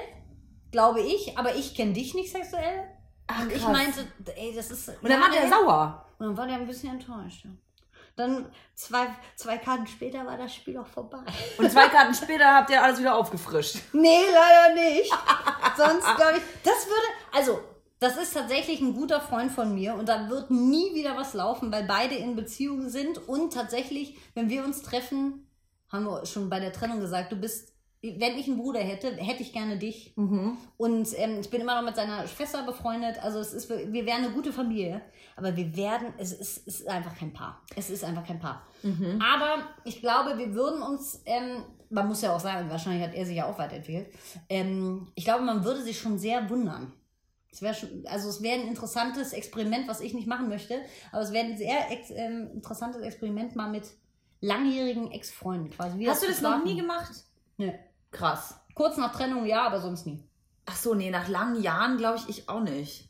[0.72, 2.88] glaube ich, aber ich kenne dich nicht sexuell.
[3.28, 3.72] Ach, und ich krass.
[3.72, 4.90] meinte, ey, das ist...
[4.90, 6.06] Und dann war der sauer.
[6.18, 7.46] Und dann war der ein bisschen enttäuscht.
[7.46, 7.52] Ja.
[8.18, 11.20] Dann zwei, zwei Karten später war das Spiel auch vorbei.
[11.60, 13.78] Und zwei Karten später habt ihr alles wieder aufgefrischt.
[13.94, 15.14] Nee, leider nicht.
[15.78, 17.60] Sonst glaube ich, das würde, also,
[18.00, 21.72] das ist tatsächlich ein guter Freund von mir und da wird nie wieder was laufen,
[21.72, 25.48] weil beide in Beziehung sind und tatsächlich, wenn wir uns treffen,
[25.90, 29.42] haben wir schon bei der Trennung gesagt, du bist, wenn ich einen Bruder hätte, hätte
[29.42, 30.14] ich gerne dich.
[30.78, 33.18] Und ähm, ich bin immer noch mit seiner Schwester befreundet.
[33.24, 35.02] Also es ist, wir wären eine gute Familie.
[35.36, 37.62] Aber wir werden, es ist, es ist einfach kein Paar.
[37.76, 38.62] Es ist einfach kein Paar.
[39.20, 43.26] Aber ich glaube, wir würden uns, ähm, man muss ja auch sagen, wahrscheinlich hat er
[43.26, 44.08] sich ja auch weiterentwickelt.
[44.50, 46.94] Ähm, ich glaube, man würde sich schon sehr wundern.
[47.52, 50.82] Es wäre schon, also es wäre ein interessantes Experiment, was ich nicht machen möchte.
[51.12, 53.86] Aber es wäre ein sehr ex, ähm, interessantes Experiment mal mit
[54.42, 55.98] langjährigen Ex-Freunden quasi.
[55.98, 57.12] Wie Hast du das noch nie gemacht?
[57.58, 57.72] Nö.
[58.12, 58.60] Krass.
[58.74, 60.24] Kurz nach Trennung ja, aber sonst nie.
[60.66, 63.10] Ach so, nee, nach langen Jahren glaube ich ich auch nicht.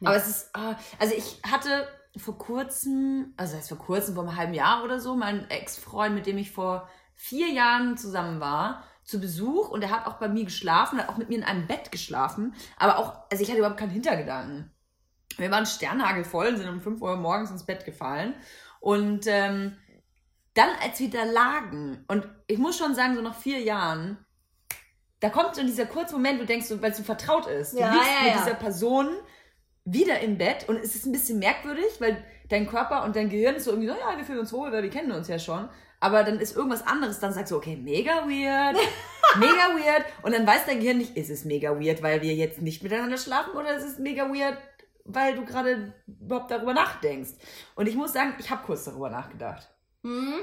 [0.00, 0.08] Nee.
[0.08, 1.86] Aber es ist, ah, also ich hatte
[2.16, 6.14] vor kurzem, also das heißt vor kurzem, vor einem halben Jahr oder so, meinen Ex-Freund,
[6.14, 10.28] mit dem ich vor vier Jahren zusammen war, zu Besuch und er hat auch bei
[10.28, 13.58] mir geschlafen, hat auch mit mir in einem Bett geschlafen, aber auch, also ich hatte
[13.58, 14.70] überhaupt keinen Hintergedanken.
[15.38, 18.34] Wir waren sternhagelvoll und sind um 5 Uhr morgens ins Bett gefallen
[18.80, 19.76] und ähm,
[20.54, 24.16] dann, als wir da lagen, und ich muss schon sagen, so nach vier Jahren,
[25.20, 27.74] da kommt so dieser kurze Moment, du denkst, weil es so vertraut ist.
[27.74, 28.38] Du Ja, liegst ja, mit ja.
[28.38, 29.08] dieser Person
[29.84, 33.56] wieder im Bett und es ist ein bisschen merkwürdig, weil dein Körper und dein Gehirn
[33.56, 35.68] ist so irgendwie so, ja, wir fühlen uns wohl, weil wir kennen uns ja schon.
[36.00, 38.76] Aber dann ist irgendwas anderes, dann sagst du, okay, mega weird,
[39.36, 40.04] mega weird.
[40.22, 43.16] Und dann weiß dein Gehirn nicht, ist es mega weird, weil wir jetzt nicht miteinander
[43.16, 44.58] schlafen oder ist es mega weird,
[45.04, 47.30] weil du gerade überhaupt darüber nachdenkst.
[47.74, 49.68] Und ich muss sagen, ich habe kurz darüber nachgedacht.
[50.02, 50.40] Hm?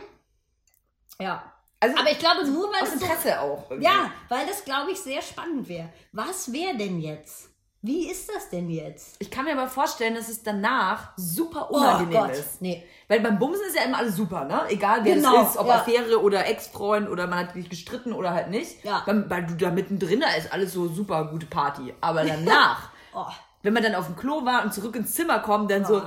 [1.19, 1.53] Ja.
[1.79, 3.69] Also Aber ich glaube nur, weil aus es so, Interesse auch.
[3.69, 3.89] irgendwie.
[3.89, 5.89] Ja, weil das, glaube ich, sehr spannend wäre.
[6.13, 7.52] Was wäre denn jetzt?
[7.85, 9.17] Wie ist das denn jetzt?
[9.19, 12.61] Ich kann mir aber vorstellen, dass es danach super Oh unangenehm Gott, ist.
[12.61, 12.81] nee.
[13.09, 14.61] Weil beim Bumsen ist ja immer alles super, ne?
[14.69, 15.75] Egal wer Genau, das ist, ob ja.
[15.75, 18.83] Affäre oder Ex-Freund oder man hat sich gestritten oder halt nicht.
[18.85, 19.03] Ja.
[19.05, 21.93] Weil, weil du da mittendrin, da ist alles so super gute Party.
[21.99, 23.25] Aber danach, Oh.
[23.63, 26.01] wenn man dann auf dem Klo war und zurück ins Zimmer kommt, dann so.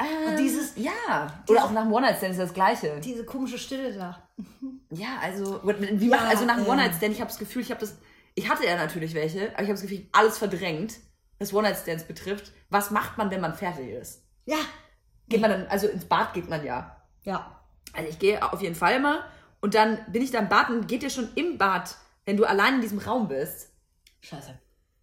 [0.00, 1.32] Ähm, dieses- Ja.
[1.48, 2.98] Oder auch nach dem One-Night-Stand ist das Gleiche.
[3.04, 4.18] Diese komische Stille da.
[4.90, 6.70] Ja, also, wie Ja, macht, also nach dem ähm.
[6.70, 7.94] One-Night-Stand, ich habe das Gefühl, ich habe das,
[8.34, 10.94] ich hatte ja natürlich welche, aber ich habe das Gefühl, alles verdrängt,
[11.38, 12.52] was One-Night-Stands betrifft.
[12.70, 14.22] Was macht man, wenn man fertig ist?
[14.46, 14.58] Ja.
[15.28, 16.96] Geht man dann, also ins Bad geht man ja.
[17.22, 17.60] Ja.
[17.92, 19.24] Also ich gehe auf jeden Fall immer
[19.60, 22.44] und dann bin ich da im Bad und geht dir schon im Bad, wenn du
[22.44, 23.72] allein in diesem Raum bist.
[24.20, 24.58] Scheiße.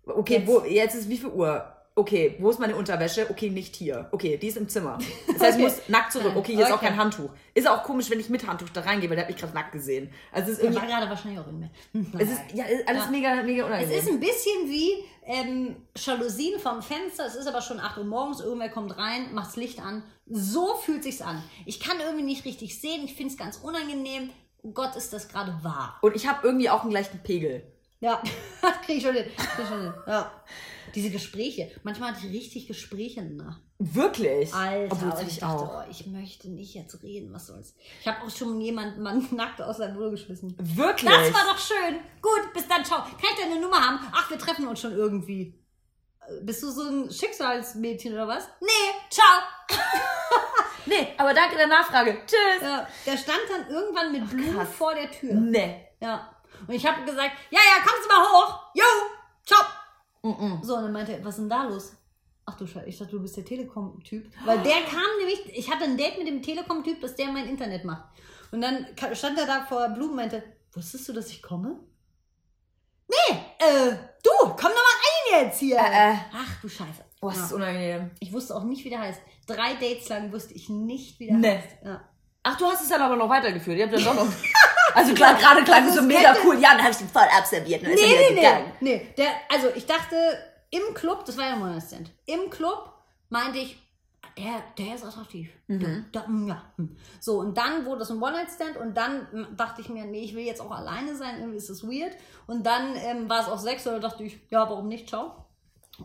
[0.05, 0.47] Okay, Jetzt.
[0.47, 1.75] wo, jetzt ist wie viel Uhr?
[1.99, 3.29] Okay, wo ist meine Unterwäsche?
[3.29, 4.07] Okay, nicht hier.
[4.11, 4.97] Okay, die ist im Zimmer.
[5.27, 5.73] Das heißt, ich Okay.
[5.75, 6.33] muss nackt zurück.
[6.35, 6.87] Okay, hier ist auch Okay.
[6.87, 7.29] kein Handtuch.
[7.53, 9.71] Ist auch komisch, wenn ich mit Handtuch da reingehe, weil der hat mich gerade nackt
[9.73, 10.09] gesehen.
[10.31, 11.69] Also es ist irgendwie, war gerade wahrscheinlich auch in mir.
[11.93, 13.11] Hm, es ist ja alles Ja.
[13.11, 13.99] mega, mega Es unangenehm.
[13.99, 14.91] ist ein bisschen wie
[15.25, 17.25] ähm, Jalousien vom Fenster.
[17.25, 18.39] Es ist aber schon 8 Uhr morgens.
[18.39, 20.01] Irgendwer kommt rein, macht das Licht an.
[20.25, 21.43] So fühlt sich's an.
[21.65, 23.01] Ich kann irgendwie nicht richtig sehen.
[23.05, 24.29] Ich finde es ganz unangenehm.
[24.63, 25.97] Oh Gott, ist das gerade wahr.
[26.01, 27.63] und ich habe irgendwie auch einen gleichen Pegel.
[28.01, 28.21] Ja,
[28.61, 29.25] das krieg ich schon hin.
[29.35, 29.93] Krieg ich schon hin.
[30.07, 30.31] Ja.
[30.95, 31.71] Diese Gespräche.
[31.83, 33.59] Manchmal hatte ich richtig Gespräche danach.
[33.77, 34.53] Wirklich?
[34.53, 35.83] Alter, Obwohl und ich ich dachte, auch.
[35.85, 37.75] oh, ich möchte nicht jetzt reden, was soll's.
[38.01, 40.55] Ich habe auch schon jemanden Mann nackt aus seinem Wohl geschmissen.
[40.59, 41.09] Wirklich?
[41.09, 41.95] Das war doch schön.
[42.21, 42.99] Gut, bis dann, ciao.
[43.03, 43.99] Kann ich deine Nummer haben?
[44.11, 45.57] Ach, wir treffen uns schon irgendwie.
[46.27, 48.47] Äh, Bist du so ein Schicksalsmädchen oder was?
[48.59, 48.67] Nee,
[49.09, 49.25] ciao.
[50.85, 52.17] nee, aber danke der Nachfrage.
[52.25, 52.61] Tschüss.
[52.61, 54.69] Ja, der stand dann irgendwann mit Blumen krass.
[54.77, 55.33] vor der Tür.
[55.35, 55.85] Nee.
[56.01, 56.35] Ja.
[56.67, 58.59] Und ich habe gesagt, ja, ja, kommst du mal hoch.
[58.73, 58.83] Jo,
[59.45, 59.61] ciao.
[60.21, 61.93] So, und dann meinte er, was ist denn da los?
[62.45, 64.25] Ach du Scheiße, ich dachte, du bist der Telekom-Typ.
[64.45, 67.85] Weil der kam nämlich, ich hatte ein Date mit dem Telekom-Typ, dass der mein Internet
[67.85, 68.03] macht.
[68.51, 71.79] Und dann stand er da vor Blumen und meinte, wusstest du, dass ich komme?
[73.07, 73.91] Nee, äh,
[74.23, 75.77] du, komm doch mal rein jetzt hier.
[75.77, 76.15] Äh, äh.
[76.33, 77.03] Ach du Scheiße.
[77.21, 77.45] Oh, das Ja.
[77.45, 78.11] ist unangenehm.
[78.19, 79.21] Ich wusste auch nicht, wie der heißt.
[79.47, 81.57] Drei Dates lang wusste ich nicht, wie der Nee.
[81.57, 81.67] heißt.
[81.85, 82.01] Ja.
[82.43, 83.77] Ach, du hast es dann aber noch weitergeführt.
[83.77, 84.27] Ihr habt dann doch noch.
[84.99, 86.59] Also klar, gerade klang es so mega cool.
[86.59, 87.83] Ja, dann habe ich den voll abserviert.
[87.83, 88.73] er Nee, nee, nee.
[88.81, 89.13] nee.
[89.17, 90.15] Der, also ich dachte,
[90.71, 92.93] im Club, das war ja ein One-Night-Stand, im Club
[93.29, 93.77] meinte ich,
[94.37, 95.49] der, der ist attraktiv.
[95.67, 96.05] Mhm.
[96.13, 96.63] Der, ja.
[96.75, 96.97] hm.
[97.19, 100.35] So, und dann wurde es ein One-Night-Stand und dann hm, dachte ich mir, nee, ich
[100.35, 102.15] will jetzt auch alleine sein, irgendwie ist das weird.
[102.45, 105.45] Und dann ähm, war es auch sechs oder dachte ich, ja, warum nicht, ciao.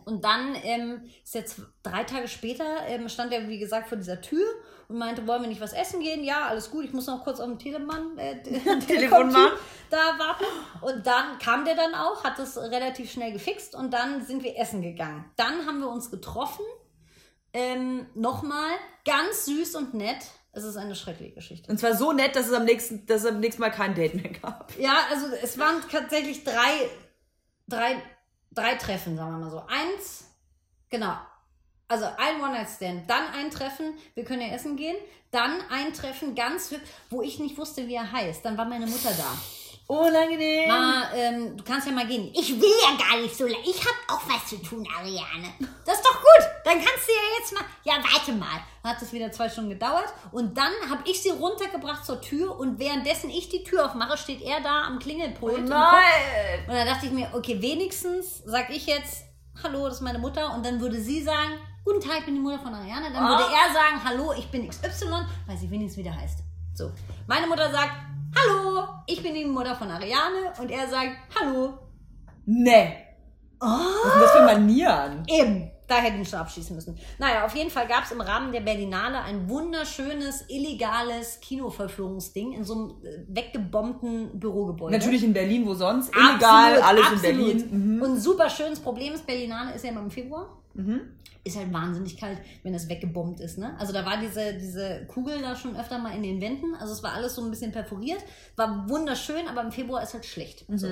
[0.04, 4.20] Und dann ähm, ist jetzt drei Tage später, ähm, stand er, wie gesagt, vor dieser
[4.20, 4.44] Tür
[4.88, 6.24] und meinte, wollen wir nicht was essen gehen?
[6.24, 8.42] Ja, alles gut, ich muss noch kurz auf den Telemann, äh,
[8.86, 9.52] Telefonmann.
[9.90, 10.44] da warten.
[10.80, 14.58] Und dann kam der dann auch, hat das relativ schnell gefixt und dann sind wir
[14.58, 15.24] essen gegangen.
[15.36, 16.64] Dann haben wir uns getroffen.
[17.52, 18.72] Ähm, Nochmal,
[19.04, 20.24] ganz süß und nett.
[20.52, 21.70] Es ist eine schreckliche Geschichte.
[21.70, 24.14] Und zwar so nett, dass es am nächsten, dass es am nächsten Mal kein Date
[24.14, 24.72] mehr gab.
[24.78, 26.88] Ja, also es waren tatsächlich drei,
[27.66, 28.00] drei,
[28.52, 29.62] drei Treffen, sagen wir mal so.
[29.66, 30.32] Eins,
[30.90, 31.16] genau.
[31.94, 34.96] Also ein One-Night-Stand, dann ein Treffen, wir können ja essen gehen,
[35.30, 38.44] dann ein Treffen ganz hübsch, wo ich nicht wusste, wie er heißt.
[38.44, 39.33] Dann war meine Mutter da.
[39.87, 40.66] Unangenehm.
[40.66, 42.33] Mama, ähm, du kannst ja mal gehen.
[42.35, 43.62] Ich will ja gar nicht so lange.
[43.64, 45.52] Ich habe auch was zu tun, Ariane.
[45.87, 46.48] Das ist doch gut.
[46.64, 47.64] Dann kannst du ja jetzt mal.
[47.85, 48.61] Ja, warte mal.
[48.83, 50.12] Dann hat es wieder zwei Stunden gedauert.
[50.33, 52.59] Und dann habe ich sie runtergebracht zur Tür.
[52.59, 55.59] Und währenddessen ich die Tür aufmache, steht er da am Klingelpult.
[55.59, 55.70] und guckt.
[55.70, 56.66] Nein.
[56.66, 59.26] Und dann dachte ich mir, okay, wenigstens sag ich jetzt,
[59.62, 60.52] hallo, das ist meine Mutter.
[60.54, 63.12] Und dann würde sie sagen, guten Tag, ich bin die Mutter von Ariane.
[63.12, 63.52] Dann würde Oh.
[63.54, 66.40] er sagen, hallo, ich bin XY, weil sie wenigstens wieder heißt.
[66.74, 66.90] So.
[67.26, 67.92] Meine Mutter sagt,
[68.36, 70.52] hallo, ich bin die Mutter von Ariane.
[70.60, 71.74] Und er sagt, hallo.
[72.46, 72.96] Nee.
[73.60, 75.22] Was sind das für Manieren?
[75.28, 75.70] Eben.
[75.86, 76.98] Da hätten wir schon abschießen müssen.
[77.18, 82.64] Naja, auf jeden Fall gab es im Rahmen der Berlinale ein wunderschönes, illegales Kinoverführungsding in
[82.64, 84.96] so einem äh, weggebombten Bürogebäude.
[84.96, 86.10] Natürlich in Berlin, wo sonst?
[86.16, 87.24] Illegal, Absolut, alles absolut.
[87.24, 87.96] in Berlin.
[87.96, 88.02] Mhm.
[88.02, 90.58] Und super schönes Problem ist, Berlinale ist ja immer im Februar.
[91.44, 93.58] Ist halt wahnsinnig kalt, wenn das weggebombt ist.
[93.58, 93.76] Ne?
[93.78, 96.74] Also da war diese, diese Kugel da schon öfter mal in den Wänden.
[96.74, 98.22] Also es war alles so ein bisschen perforiert.
[98.56, 100.64] War wunderschön, aber im Februar ist halt schlecht.
[100.68, 100.88] So.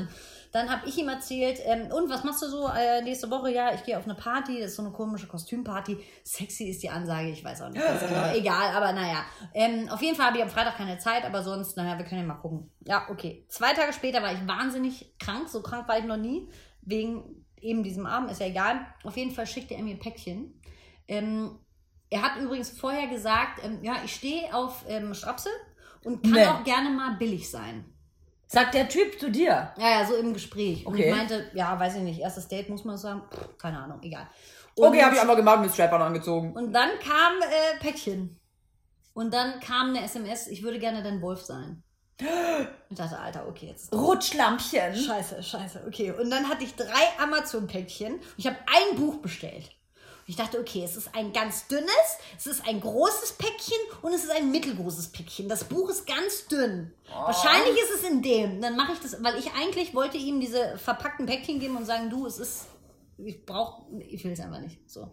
[0.52, 3.50] Dann habe ich ihm erzählt, ähm, und was machst du so äh, nächste Woche?
[3.50, 5.96] Ja, ich gehe auf eine Party, das ist so eine komische Kostümparty.
[6.24, 8.32] Sexy ist die Ansage, ich weiß auch nicht ganz genau.
[8.34, 9.24] Egal, aber naja.
[9.54, 12.20] Ähm, auf jeden Fall habe ich am Freitag keine Zeit, aber sonst, naja, wir können
[12.20, 12.70] ja mal gucken.
[12.84, 13.46] Ja, okay.
[13.48, 16.50] Zwei Tage später war ich wahnsinnig krank, so krank war ich noch nie,
[16.82, 18.86] wegen eben diesem Abend, ist ja egal.
[19.04, 20.60] Auf jeden Fall schickte er mir Päckchen.
[21.08, 21.58] Ähm,
[22.10, 25.48] er hat übrigens vorher gesagt, ähm, ja, ich stehe auf ähm, Strapse
[26.04, 26.46] und kann Nee.
[26.46, 27.84] auch gerne mal billig sein.
[28.48, 29.72] Sagt der Typ zu dir.
[29.78, 30.84] Ja, ja, so im Gespräch.
[30.84, 31.08] Und Okay.
[31.08, 34.28] ich meinte, ja, weiß ich nicht, erstes Date muss man sagen, Pff, keine Ahnung, egal.
[34.74, 36.52] Und, Okay, habe ich einmal gemacht, mit Strap-on angezogen.
[36.52, 38.38] und dann kam äh, Päckchen.
[39.14, 41.82] Und dann kam eine SMS, ich würde gerne dein Wolf sein.
[42.90, 44.94] Ich dachte, Alter, okay, jetzt Rutschlampchen.
[44.94, 46.12] Scheiße, scheiße, okay.
[46.12, 48.14] Und dann hatte ich drei Amazon-Päckchen.
[48.14, 49.64] und Ich habe ein Buch bestellt.
[49.64, 51.88] Und ich dachte, okay, es ist ein ganz dünnes,
[52.36, 55.48] es ist ein großes Päckchen und es ist ein mittelgroßes Päckchen.
[55.48, 56.92] Das Buch ist ganz dünn.
[57.10, 58.60] Wahrscheinlich ist es in dem.
[58.60, 62.08] Dann mache ich das, weil ich eigentlich wollte ihm diese verpackten Päckchen geben und sagen,
[62.08, 62.66] du, es ist,
[63.18, 64.78] ich brauche, ich will es einfach nicht.
[64.88, 65.10] So.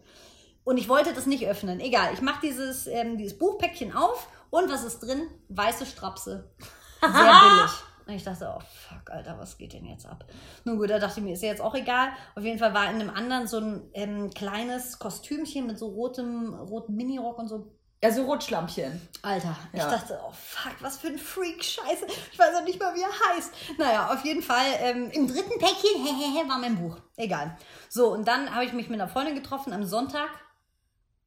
[0.63, 1.79] Und ich wollte das nicht öffnen.
[1.79, 5.27] Egal, ich mache dieses, ähm, dieses Buchpäckchen auf und was ist drin?
[5.47, 6.51] Weiße Strapse.
[7.01, 7.71] Sehr billig.
[8.07, 10.25] Und ich dachte, oh fuck, Alter, was geht denn jetzt ab?
[10.63, 12.09] Nun gut, da dachte ich mir, ist ja jetzt auch egal.
[12.35, 16.55] Auf jeden Fall war in einem anderen so ein ähm, kleines Kostümchen mit so rotem,
[16.55, 17.71] rotem Minirock und so.
[18.01, 18.99] Ja, so Rutschlampchen.
[19.21, 19.91] Alter, ich Ja.
[19.91, 22.07] dachte, oh fuck, was für ein Freak, scheiße.
[22.31, 23.53] Ich weiß auch nicht mal, wie er heißt.
[23.77, 26.97] Naja, auf jeden Fall, ähm, im dritten Päckchen, hehehe, war mein Buch.
[27.17, 27.57] Egal.
[27.89, 30.29] So, und dann habe ich mich mit einer Freundin getroffen am Sonntag.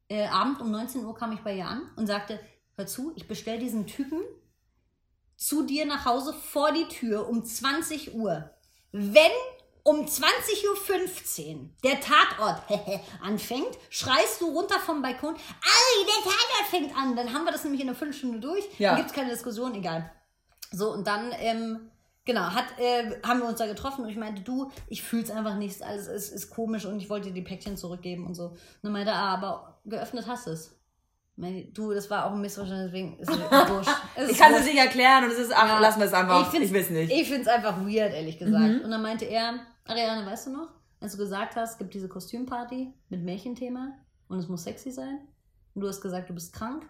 [0.09, 2.39] Äh, Abend um 19 Uhr kam ich bei ihr an und sagte,
[2.75, 4.19] hör zu, ich bestell diesen Typen
[5.43, 8.49] zu dir nach Hause vor die Tür um 20 Uhr.
[8.91, 9.31] Wenn
[9.83, 12.61] um 20.15 Uhr der Tatort
[13.21, 17.15] anfängt, schreist du runter vom Balkon, Ari, der Tatort fängt an.
[17.17, 18.63] Dann haben wir das nämlich in einer Viertelstunde durch.
[18.79, 18.91] Ja.
[18.91, 20.09] Dann gibt es keine Diskussion, egal.
[20.71, 21.91] So, und dann, ähm,
[22.23, 25.55] genau, hat, äh, haben wir uns da getroffen und ich meinte, du, ich fühl's einfach
[25.55, 28.45] nicht, alles ist, ist komisch und ich wollte dir die Päckchen zurückgeben und so.
[28.45, 30.79] Und dann meinte er, ah, aber geöffnet hast du es.
[31.35, 33.89] Ich Du, das war auch ein Missverständnis, deswegen ist es wurscht.
[34.29, 35.79] Ich kann es nicht erklären und es ist, ach, Ja.
[35.79, 36.41] lassen wir es einfach.
[36.41, 37.11] Ich, find's- will es nicht.
[37.11, 38.75] Ich finde es einfach weird, ehrlich gesagt.
[38.75, 38.81] Mhm.
[38.81, 40.69] Und dann meinte er, Ariane, weißt du noch,
[40.99, 43.93] als du gesagt hast, es gibt diese Kostümparty mit Märchenthema
[44.27, 45.19] und es muss sexy sein
[45.73, 46.87] und du hast gesagt, du bist krank.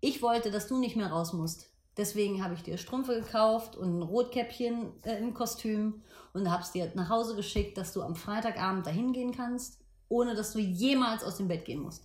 [0.00, 1.66] Ich wollte, dass du nicht mehr raus musst.
[1.96, 6.72] Deswegen habe ich dir Strümpfe gekauft und ein Rotkäppchen äh, im Kostüm und habe es
[6.72, 11.24] dir nach Hause geschickt, dass du am Freitagabend dahin gehen kannst, ohne dass du jemals
[11.24, 12.04] aus dem Bett gehen musst.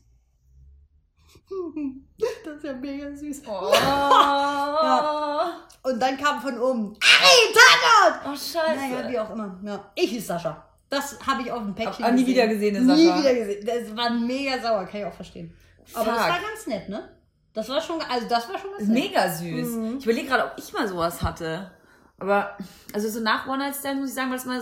[2.46, 3.42] Das ist ja mega süß.
[3.48, 3.72] Oh,
[5.90, 8.22] Und dann kam von oben, Ari, Tatort!
[8.26, 8.76] oh scheiße.
[8.76, 9.60] Naja, wie auch immer.
[9.64, 9.92] Ja.
[9.96, 10.64] Ich hieß Sascha.
[10.90, 12.96] Das habe ich auf dem Päckchen Hab- ah, nie wieder gesehen, Sascha.
[12.96, 13.66] Nie wieder gesehen.
[13.66, 15.54] Das war mega sauer, kann ich auch verstehen.
[15.94, 16.30] Aber das Fuck.
[16.30, 17.10] war ganz nett, ne?
[17.54, 18.88] Das war schon, also das war schon was.
[18.88, 19.78] Mega süß.
[20.00, 21.72] Ich überlege gerade, ob ich mal sowas hatte.
[22.18, 22.58] Aber,
[22.94, 24.62] also so nach One Night Stand muss ich sagen, was mal,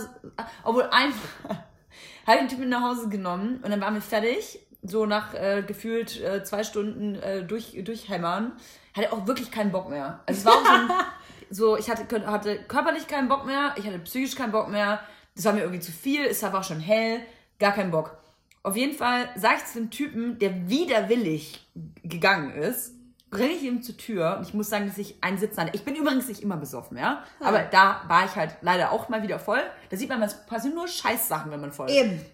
[0.64, 1.28] obwohl einfach,
[2.26, 4.58] habe ich den Typen nach Hause genommen und dann waren wir fertig.
[4.86, 8.52] So nach äh, gefühlt äh, zwei Stunden äh, durch, durchhämmern.
[8.94, 10.20] Hatte auch wirklich keinen Bock mehr.
[10.26, 10.90] Also es war auch so, ein,
[11.50, 15.00] so ich hatte, hatte körperlich keinen Bock mehr, ich hatte psychisch keinen Bock mehr.
[15.34, 17.20] Das war mir irgendwie zu viel, es war auch schon hell,
[17.58, 18.16] gar keinen Bock.
[18.62, 21.66] Auf jeden Fall sag ich zu dem Typen, der widerwillig
[22.02, 22.94] gegangen ist,
[23.30, 25.72] bringe ich ihm zur Tür und ich muss sagen, dass ich einen Sitzen hatte.
[25.74, 27.24] Ich bin übrigens nicht immer besoffen, ja.
[27.40, 29.60] Aber da war ich halt leider auch mal wieder voll.
[29.90, 31.96] Da sieht man, es passieren nur Scheißsachen, wenn man voll ist.
[31.96, 32.24] Eben.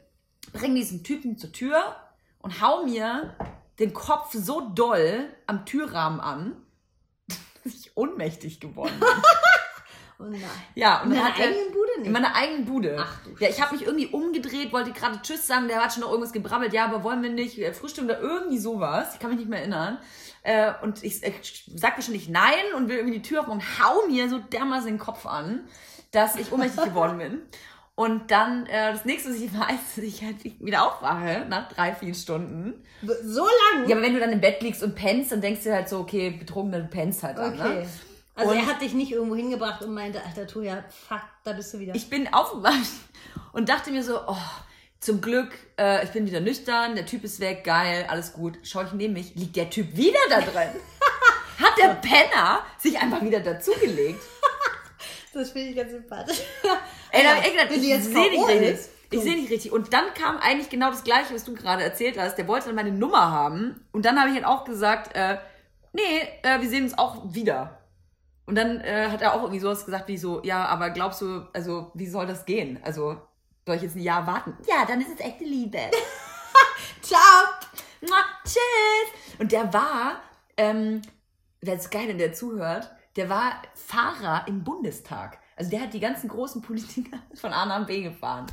[0.52, 1.96] Bring diesen Typen zur Tür
[2.40, 3.34] und hau mir
[3.78, 6.56] den Kopf so doll am Türrahmen an,
[7.64, 9.08] dass ich ohnmächtig geworden bin.
[10.18, 10.42] Oh nein.
[10.74, 12.06] Ja, und In dann deiner hat er, eigenen Bude nicht?
[12.06, 12.96] In meiner eigenen Bude.
[13.00, 16.02] Ach du Ja, ich habe mich irgendwie umgedreht, wollte gerade Tschüss sagen, der hat schon
[16.02, 16.74] noch irgendwas gebrabbelt.
[16.74, 19.14] Ja, aber wollen wir nicht frühstücken oder irgendwie sowas.
[19.14, 19.98] Ich kann mich nicht mehr erinnern.
[20.42, 21.32] Äh, und ich äh,
[21.74, 24.98] sag wahrscheinlich nein und will irgendwie die Tür aufmachen und hau mir so dermaßen den
[24.98, 25.66] Kopf an,
[26.10, 27.42] dass ich ohnmächtig geworden bin.
[28.00, 31.92] Und dann, äh, das nächste, was ich weiß, dass ich halt wieder aufwache nach drei,
[31.94, 32.82] vier Stunden.
[33.02, 33.86] So lang?
[33.88, 35.98] Ja, aber wenn du dann im Bett liegst und pennst, dann denkst du halt so,
[35.98, 37.80] okay, betrunken, du pennst halt dann, Okay.
[37.80, 37.86] ne?
[38.36, 41.74] Also Und- er hat dich nicht irgendwo hingebracht und meinte, alter Tuja, fuck, da bist
[41.74, 41.94] du wieder.
[41.94, 42.78] ich bin aufgewacht
[43.52, 44.36] und dachte mir so, oh,
[44.98, 48.58] zum Glück, äh, ich bin wieder nüchtern, der Typ ist weg, geil, alles gut.
[48.62, 50.70] Schau ich neben mich, liegt der Typ wieder da drin.
[51.58, 54.22] Hat der Penner sich einfach wieder dazugelegt.
[55.32, 56.40] Das finde ich ganz sympathisch.
[57.12, 57.98] Ey, da hab ich gedacht, ich sehe
[58.30, 58.68] nicht richtig.
[58.70, 59.72] ist, Ich sehe nicht richtig.
[59.72, 62.36] Und dann kam eigentlich genau das Gleiche, was du gerade erzählt hast.
[62.36, 63.84] Der wollte dann meine Nummer haben.
[63.92, 65.38] Und dann habe ich halt auch gesagt, äh,
[65.92, 67.80] nee, äh, wir sehen uns auch wieder.
[68.46, 71.46] Und dann äh, hat er auch irgendwie sowas gesagt wie so, ja, aber glaubst du,
[71.52, 72.80] also wie soll das gehen?
[72.82, 73.16] Also
[73.66, 74.56] soll ich jetzt ein Jahr warten?
[74.66, 75.78] Ja, dann ist es echte Liebe.
[77.02, 77.20] Ciao.
[78.00, 79.38] Mua, Tschüss.
[79.38, 80.20] Und der war,
[80.56, 81.02] ähm,
[81.60, 82.90] wäre es geil, wenn der zuhört,
[83.20, 85.40] der war Fahrer im Bundestag.
[85.54, 88.46] Also der hat die ganzen großen Politiker von A nach B gefahren.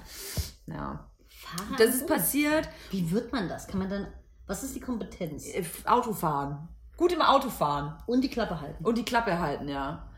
[0.66, 1.10] Ja.
[1.30, 2.68] Fahrer Das ist passiert.
[2.92, 3.70] Wie wird man das?
[3.70, 4.08] Kann man dann,
[4.46, 5.48] was ist die Kompetenz?
[5.48, 6.68] Äh, Autofahren.
[6.98, 7.96] Gut im Autofahren.
[8.08, 8.84] Und die Klappe halten.
[8.84, 10.10] Und die Klappe halten, ja.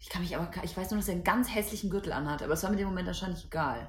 [0.00, 2.54] Ich kann mich aber, ich weiß nur, dass er einen ganz hässlichen Gürtel anhat, aber
[2.54, 3.88] es war mir dem Moment wahrscheinlich egal.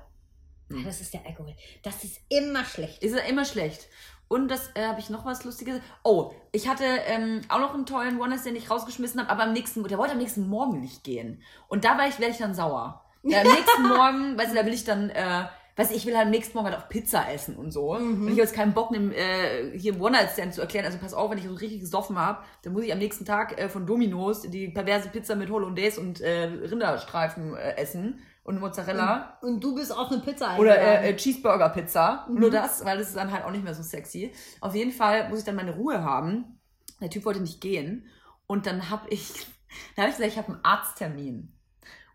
[0.70, 1.56] Ja, das ist der Alkohol.
[1.82, 3.02] Das ist immer schlecht.
[3.02, 3.88] Ist ja immer schlecht.
[4.28, 5.80] Und das äh, habe ich noch was Lustiges.
[6.04, 9.54] Oh, ich hatte ähm, auch noch einen tollen One, den ich rausgeschmissen habe, aber am
[9.54, 11.42] nächsten, der wollte am nächsten Morgen nicht gehen.
[11.68, 13.06] Und da war ich, werde ich dann sauer.
[13.24, 15.46] Ja, am nächsten Morgen, weißt du, da will ich dann, äh,
[15.78, 17.94] weißt du, ich will halt am nächsten Morgen halt auch Pizza essen und so.
[17.96, 20.86] Und ich habe jetzt keinen Bock, einem, äh, hier One Night Stand zu erklären.
[20.86, 23.58] Also pass auf, wenn ich so richtig gesoffen habe, dann muss ich am nächsten Tag
[23.58, 29.38] äh, von Domino's die perverse Pizza mit Hollandaise und äh, Rinderstreifen äh, essen und Mozzarella.
[29.42, 31.04] Und du bist auf eine Pizza Oder eingeladen.
[31.04, 32.28] äh, äh, Cheeseburger-Pizza.
[32.32, 34.34] Nur das, weil das ist dann halt auch nicht mehr so sexy.
[34.62, 36.60] Auf jeden Fall muss ich dann meine Ruhe haben.
[37.02, 38.08] Der Typ wollte nicht gehen.
[38.48, 39.34] Und dann habe ich,
[39.96, 41.54] dann habe ich gesagt, ich habe einen Arzttermin.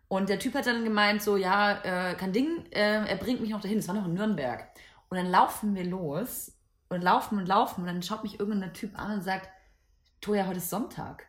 [0.07, 3.51] Und der Typ hat dann gemeint, so, ja, äh, kein Ding, äh, er bringt mich
[3.51, 3.77] noch dahin.
[3.77, 4.67] Das war noch in Nürnberg.
[5.09, 6.51] Und dann laufen wir los
[6.89, 7.81] und laufen und laufen.
[7.81, 9.49] Und dann schaut mich irgendein Typ an und sagt,
[10.19, 11.27] Toja, heute ist Sonntag.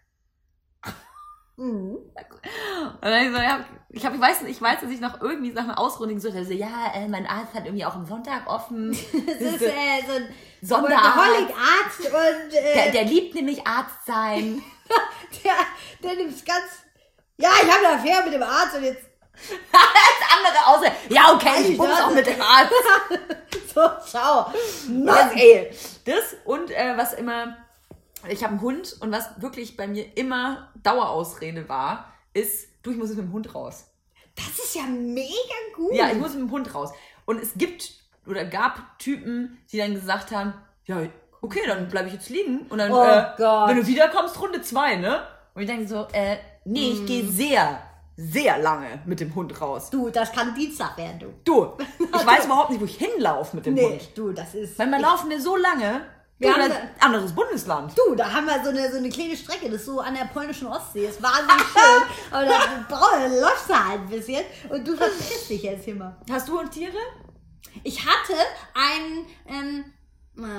[1.57, 1.95] Mhm.
[1.95, 5.53] Und dann ich so, ja, ich, hab, ich, weiß, ich weiß, dass ich noch irgendwie
[5.53, 6.45] nach einer Ausrundung gesucht habe.
[6.45, 8.91] So, ja, äh, mein Arzt hat irgendwie auch am Sonntag offen.
[9.13, 11.17] Das ist äh, so ein Sonderarzt.
[11.17, 14.63] Workaholic-Arzt und Der, äh, der liebt nämlich Arzt sein.
[15.45, 15.53] der,
[16.03, 16.65] der nimmt ganz.
[17.37, 19.05] Ja, ich habe eine Affäre mit dem Arzt und jetzt.
[19.73, 22.73] Andere außer, ja, okay, ich bums auch mit dem Arzt.
[23.75, 24.53] So, ciao.
[25.05, 25.69] Das, ey,
[26.05, 27.57] das und äh, was immer,
[28.29, 32.97] ich habe einen Hund und was wirklich bei mir immer Dauerausrede war, ist, du, ich
[32.97, 33.87] muss jetzt mit dem Hund raus.
[34.37, 35.29] Das ist ja mega
[35.77, 35.95] gut.
[35.95, 36.91] Ja, ich muss mit dem Hund raus.
[37.25, 37.93] Und es gibt
[38.27, 40.55] oder gab Typen, die dann gesagt haben,
[40.87, 41.03] ja,
[41.43, 42.67] okay, dann bleibe ich jetzt liegen.
[42.69, 43.69] Und dann, Oh äh, Gott.
[43.69, 45.27] wenn du wiederkommst, Runde zwei, ne?
[45.55, 47.81] Und ich denke so, äh, nee, ich gehe sehr,
[48.17, 49.91] sehr lange mit dem Hund raus.
[49.91, 51.27] Du, das kann Dienstag werden, du.
[51.45, 51.73] Du,
[52.19, 54.11] ich weiß überhaupt nicht, wo ich hinlaufe mit dem Nee, Hund.
[54.17, 54.79] du, das ist.
[54.79, 56.01] Weil wir laufen wir so lange,
[56.39, 57.93] Wir haben das- anderes Bundesland.
[57.97, 60.25] Du, da haben wir so eine, so eine kleine Strecke, das ist so an der
[60.27, 61.07] polnischen Ostsee.
[61.07, 62.03] ist wahnsinnig schön.
[62.33, 64.45] Aber da, läufst du halt ein bisschen.
[64.69, 66.17] Und du verpisst dich jetzt hier mal.
[66.31, 66.97] Hast du und Tiere?
[67.83, 68.35] Ich hatte
[68.75, 69.85] einen, ähm,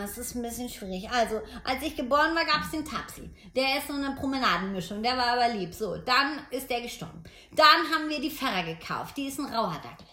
[0.04, 1.10] es ist ein bisschen schwierig.
[1.10, 3.30] Also, als ich geboren war, gab es den Tapsi.
[3.56, 5.74] Der ist so eine Promenadenmischung, der war aber lieb.
[5.74, 7.24] So, dann ist der gestorben.
[7.54, 10.08] Dann haben wir die Ferrer gekauft, die ist ein Rauherdackel.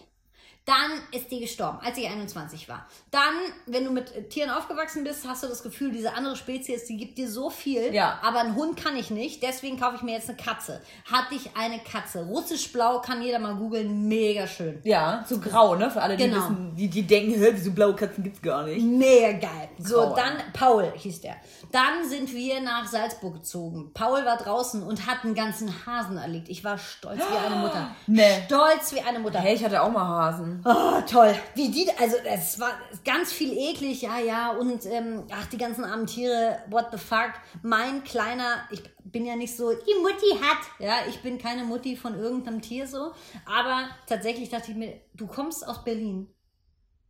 [0.65, 2.85] Dann ist die gestorben, als ich 21 war.
[3.11, 3.33] Dann,
[3.65, 6.95] wenn du mit äh, Tieren aufgewachsen bist, hast du das Gefühl, diese andere Spezies, die
[6.95, 7.93] gibt dir so viel.
[7.93, 8.19] Ja.
[8.23, 10.81] Aber einen Hund kann ich nicht, deswegen kaufe ich mir jetzt eine Katze.
[11.11, 12.23] Hatte ich eine Katze.
[12.25, 14.79] Russisch-blau kann jeder mal googeln, mega schön.
[14.83, 15.91] Ja, so grau, ne?
[15.91, 16.37] Für alle, die Genau.
[16.37, 18.81] wissen, die, die denken, diese blaue Katzen gibt's gar nicht.
[18.85, 19.69] Mega geil.
[19.79, 20.15] So, Grauer.
[20.15, 21.35] dann Paul hieß der.
[21.73, 23.91] Dann sind wir nach Salzburg gezogen.
[23.93, 26.47] Paul war draußen und hat einen ganzen Hasen erlegt.
[26.47, 27.89] Ich war stolz wie eine Mutter.
[28.07, 28.43] Nee.
[28.45, 29.39] Stolz wie eine Mutter.
[29.39, 30.52] Hey, ich hatte auch mal Hasen.
[30.65, 31.35] Oh, toll.
[31.55, 32.71] Wie die, also es war
[33.05, 34.51] ganz viel eklig, ja, ja.
[34.51, 37.33] Und ähm, ach, die ganzen armen Tiere, what the fuck.
[37.61, 40.59] Mein kleiner, ich bin ja nicht so, die Mutti hat.
[40.79, 43.11] Ja, ich bin keine Mutti von irgendeinem Tier so.
[43.45, 46.29] Aber tatsächlich dachte ich mir, du kommst aus Berlin.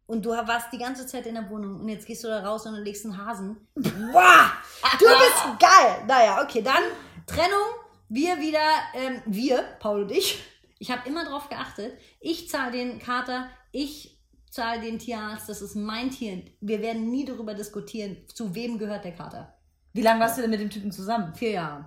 [0.06, 2.66] Und du warst die ganze Zeit in der Wohnung und jetzt gehst du da raus
[2.66, 3.56] und legst einen Hasen.
[3.76, 4.52] Wow,
[5.00, 6.04] du bist geil.
[6.08, 6.84] Naja, okay, dann
[7.26, 7.80] Trennung.
[8.10, 8.60] Wir wieder,
[8.94, 10.44] ähm, wir, Paul und ich.
[10.84, 11.98] Ich habe immer drauf geachtet.
[12.20, 14.20] Ich zahle den Kater, ich
[14.52, 16.44] zahle den Tierarzt, das ist mein Tier.
[16.60, 19.58] Wir werden nie darüber diskutieren, zu wem gehört der Kater.
[19.94, 21.34] Wie lange warst du denn mit dem Typen zusammen?
[21.36, 21.86] Vier Jahre.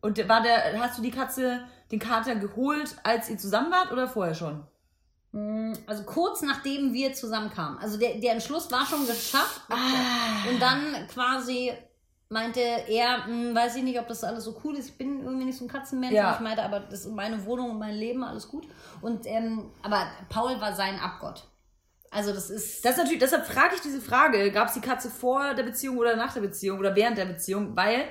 [0.00, 1.60] Und war der, hast du die Katze,
[1.92, 4.66] den Kater geholt, als ihr zusammen wart oder vorher schon?
[5.32, 7.76] Mm, Also kurz nachdem wir zusammenkamen.
[7.80, 9.60] Also der, der Entschluss war schon geschafft.
[9.68, 10.48] Ah.
[10.48, 11.70] Und dann quasi
[12.28, 14.90] meinte er, hm, weiß ich nicht, ob das alles so cool ist.
[14.90, 16.14] Ich bin irgendwie nicht so ein Katzenmensch.
[16.14, 16.34] Ja.
[16.34, 18.66] Ich meinte, aber das ist meine Wohnung und mein Leben, alles gut.
[19.00, 21.44] Und ähm, aber Paul war sein Abgott.
[22.10, 22.84] Also das ist.
[22.84, 25.98] Das ist natürlich, deshalb frage ich diese Frage, gab es die Katze vor der Beziehung
[25.98, 28.08] oder nach der Beziehung oder während der Beziehung, weil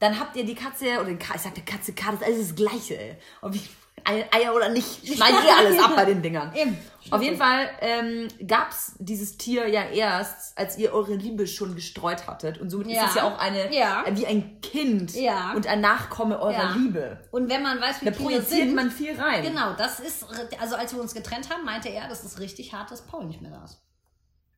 [0.00, 2.98] dann habt ihr die Katze, oder ich sagte Katze, Katze, das ist alles das Gleiche,
[2.98, 3.18] ey.
[3.42, 3.68] Ob ich
[4.04, 6.52] Eier oder nicht, schneiden ihr alles ab bei den Dingern.
[6.54, 6.76] Eben.
[7.10, 11.74] Auf jeden Fall ähm, gab es dieses Tier ja erst, als ihr eure Liebe schon
[11.74, 12.58] gestreut hattet.
[12.58, 13.04] Und somit Ja.
[13.04, 14.04] ist es ja auch eine, Ja.
[14.12, 15.52] wie ein Kind Ja.
[15.56, 16.74] und ein Nachkomme eurer.
[16.76, 17.18] Liebe.
[17.32, 19.42] Und wenn man weiß, wie Da Tiere projiziert sind, man viel rein.
[19.42, 20.24] Genau, das ist,
[20.60, 23.40] also als wir uns getrennt haben, meinte er, das ist richtig hart, dass Paul nicht
[23.40, 23.80] mehr da ist.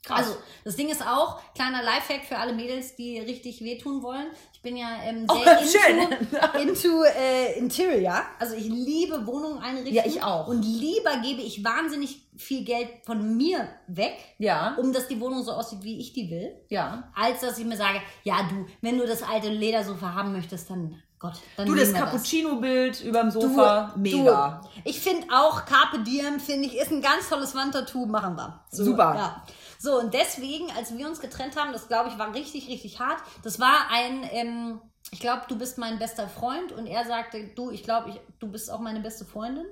[0.05, 0.18] Krass.
[0.18, 4.26] Also, das Ding ist auch, kleiner Lifehack für alle Mädels, die richtig wehtun wollen.
[4.53, 5.98] Ich bin ja ähm, Oh, sehr schön.
[6.61, 8.22] into, into äh, Interior.
[8.40, 9.94] Also ich liebe Wohnungen einrichten.
[9.94, 10.48] Ja, ich auch.
[10.48, 15.44] Und lieber gebe ich wahnsinnig viel Geld von mir weg, ja, um dass die Wohnung
[15.44, 17.11] so aussieht, wie ich die will, ja.
[17.14, 21.00] als dass ich mir sage, ja du, wenn du das alte Ledersofa haben möchtest, dann
[21.18, 24.61] Gott, dann Du, das Cappuccino-Bild überm Sofa, Du, mega.
[24.64, 24.68] Du.
[24.84, 28.61] Ich finde auch Carpe Diem, finde ich, ist ein ganz tolles Wandtattoo, machen wir.
[28.70, 29.14] So, Super.
[29.14, 29.42] Ja.
[29.83, 33.20] So, und deswegen, als wir uns getrennt haben, das glaube ich war richtig, richtig hart.
[33.43, 34.80] Das war ein, ähm,
[35.11, 38.47] ich glaube, du bist mein bester Freund und er sagte, du, ich glaube, ich, du
[38.47, 39.66] bist auch meine beste Freundin.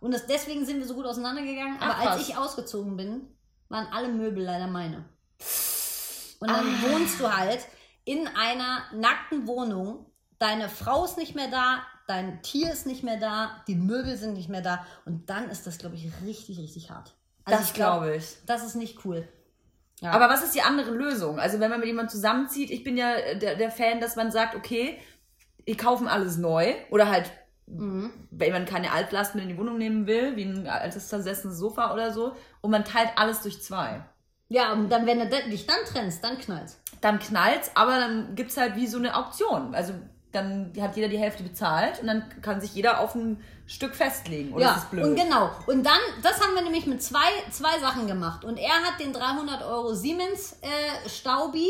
[0.00, 1.76] Und das, deswegen sind wir so gut auseinandergegangen.
[1.78, 2.16] Aber Ach, krass.
[2.16, 3.36] als ich ausgezogen bin,
[3.68, 5.04] waren alle Möbel leider meine.
[6.40, 6.82] Und dann Ah.
[6.88, 7.60] wohnst du halt
[8.04, 10.06] in einer nackten Wohnung.
[10.38, 14.32] Deine Frau ist nicht mehr da, dein Tier ist nicht mehr da, die Möbel sind
[14.32, 14.86] nicht mehr da.
[15.04, 17.14] Und dann ist das, glaube ich, richtig, richtig hart.
[17.44, 18.38] Also das glaub, glaube ich.
[18.46, 19.28] Das ist nicht cool.
[20.00, 20.12] Ja.
[20.12, 21.38] Aber was ist die andere Lösung?
[21.38, 24.54] Also wenn man mit jemandem zusammenzieht, ich bin ja der, der Fan, dass man sagt,
[24.54, 24.98] okay,
[25.64, 27.30] wir kaufen alles neu oder halt,
[27.66, 28.10] Mhm.
[28.32, 31.92] wenn man keine Altlast mit in die Wohnung nehmen will, wie ein altes versessenes Sofa
[31.94, 34.04] oder so, und man teilt alles durch zwei.
[34.48, 36.80] Ja, und dann, wenn du dich dann trennst, dann knallt's.
[37.00, 39.72] Dann knallt's, aber dann gibt's halt wie so eine Auktion.
[39.76, 39.92] Also
[40.32, 44.52] dann hat jeder die Hälfte bezahlt und dann kann sich jeder auf ein Stück festlegen.
[44.52, 45.04] Oder ja, ist blöd?
[45.04, 45.50] und genau.
[45.66, 47.18] Und dann, das haben wir nämlich mit zwei,
[47.50, 48.44] zwei Sachen gemacht.
[48.44, 51.66] Und er hat den 300 Euro Siemens äh, Staubi,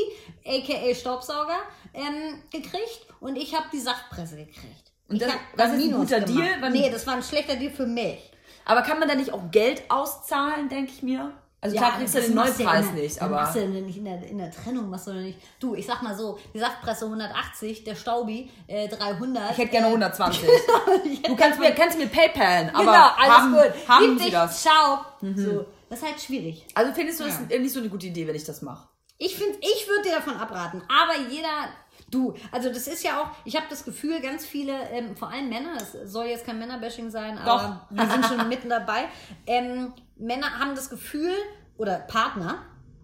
[0.47, 1.59] aka Staubsauger,
[1.95, 3.07] ähm, gekriegt.
[3.21, 4.93] Und ich habe die Saftpresse gekriegt.
[5.09, 6.49] Und das- das ist ein guter gemacht.
[6.61, 6.71] Deal?
[6.71, 8.19] Nee, das war ein schlechter Deal für mich.
[8.65, 11.33] aber kann man da nicht auch Geld auszahlen, denke ich mir?
[11.63, 13.35] Also klar kriegst du das den ja Neupreis in der- nicht, aber...
[13.37, 15.39] Machst du ja nicht in der, in der Trennung, machst du ja nicht.
[15.59, 19.51] Du, ich sag mal so, die Saftpresse 180, der Staubi äh, 300.
[19.53, 20.43] Ich hätte gerne äh, 120.
[21.05, 23.89] ich hätte Du kannst mir, kannst mir PayPalen, aber genau, alles haben, gut.
[23.89, 24.63] haben Lieb sie dich, das?
[24.63, 25.01] Ciao.
[25.21, 26.67] So, das ist halt schwierig.
[26.75, 27.59] Also findest du das Ja.
[27.59, 28.89] nicht so eine gute Idee, wenn ich das mache?
[29.19, 30.83] Ich finde, ich würde dir davon abraten.
[30.89, 31.69] Aber jeder,
[32.11, 35.51] du, also das ist ja auch, ich habe das Gefühl, ganz viele, ähm, vor allem
[35.51, 39.09] Männer, das soll jetzt kein Männerbashing sein, aber wir sind schon mitten dabei.
[39.47, 41.33] Ähm, Männer haben das Gefühl,
[41.77, 42.63] oder Partner,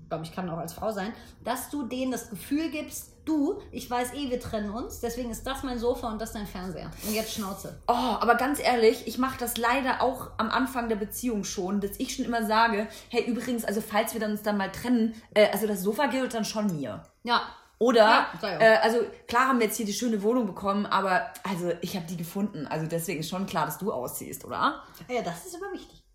[0.08, 1.12] glaube ich, kann auch als Frau sein,
[1.44, 5.44] dass du denen das Gefühl gibst, du, ich weiß eh, wir trennen uns, deswegen ist
[5.46, 6.90] das mein Sofa und das dein Fernseher.
[7.06, 7.80] Und jetzt Schnauze.
[7.88, 11.98] Oh, aber ganz ehrlich, ich mache das leider auch am Anfang der Beziehung schon, dass
[11.98, 15.66] ich schon immer sage, hey, übrigens, also falls wir uns dann mal trennen, äh, also
[15.66, 17.02] das Sofa gilt dann schon mir.
[17.24, 17.42] Ja.
[17.78, 21.72] Oder, Ja, äh, also klar haben wir jetzt hier die schöne Wohnung bekommen, aber also
[21.82, 22.66] ich habe die gefunden.
[22.66, 24.82] Also deswegen ist schon klar, dass du ausziehst, oder?
[25.08, 26.05] Ja, das ist aber wichtig.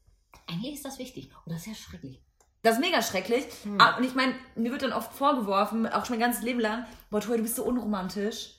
[0.52, 1.30] Eigentlich ist das wichtig.
[1.45, 2.22] Oder ist ja schrecklich.
[2.64, 3.45] Das ist mega schrecklich.
[3.64, 3.80] Hm.
[3.82, 6.86] Ah, Und ich meine, mir wird dann oft vorgeworfen, auch schon mein ganzes Leben lang,
[7.10, 8.52] boah, Toy, du bist so unromantisch.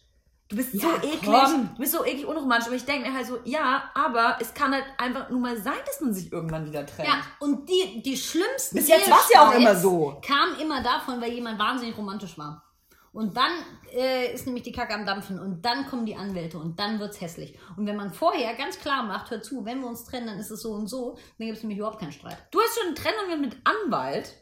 [0.49, 1.71] du bist so Ja, eklig, komm.
[1.75, 2.67] du bist so eklig unromantisch.
[2.67, 5.79] Aber ich denke mir halt so, ja, aber es kann halt einfach nur mal sein,
[5.87, 7.09] dass man sich irgendwann wieder trennt.
[7.09, 10.21] Ja, und die, die schlimmsten Bis jetzt war's ja auch immer so.
[10.27, 12.65] Kam immer davon, weil jemand wahnsinnig romantisch war.
[13.13, 13.51] Und dann
[13.95, 17.21] äh, ist nämlich die Kacke am Dampfen und dann kommen die Anwälte und dann wird's
[17.21, 17.59] hässlich.
[17.77, 20.51] Und wenn man vorher ganz klar macht, hör zu, wenn wir uns trennen, dann ist
[20.51, 22.39] es so und so, dann gibt's nämlich überhaupt keinen Streit.
[22.51, 24.33] Du hast schon Trennungen mit Anwalt.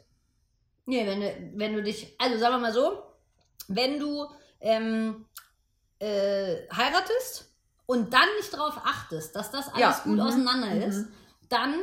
[0.85, 3.03] Nee, wenn du, wenn du dich, also sagen wir mal so,
[3.67, 4.25] wenn du
[4.61, 5.25] ähm,
[5.99, 7.53] äh, heiratest
[7.85, 10.81] und dann nicht darauf achtest, dass das alles Ja, gut mhm, auseinander mhm.
[10.81, 11.07] ist,
[11.49, 11.75] dann,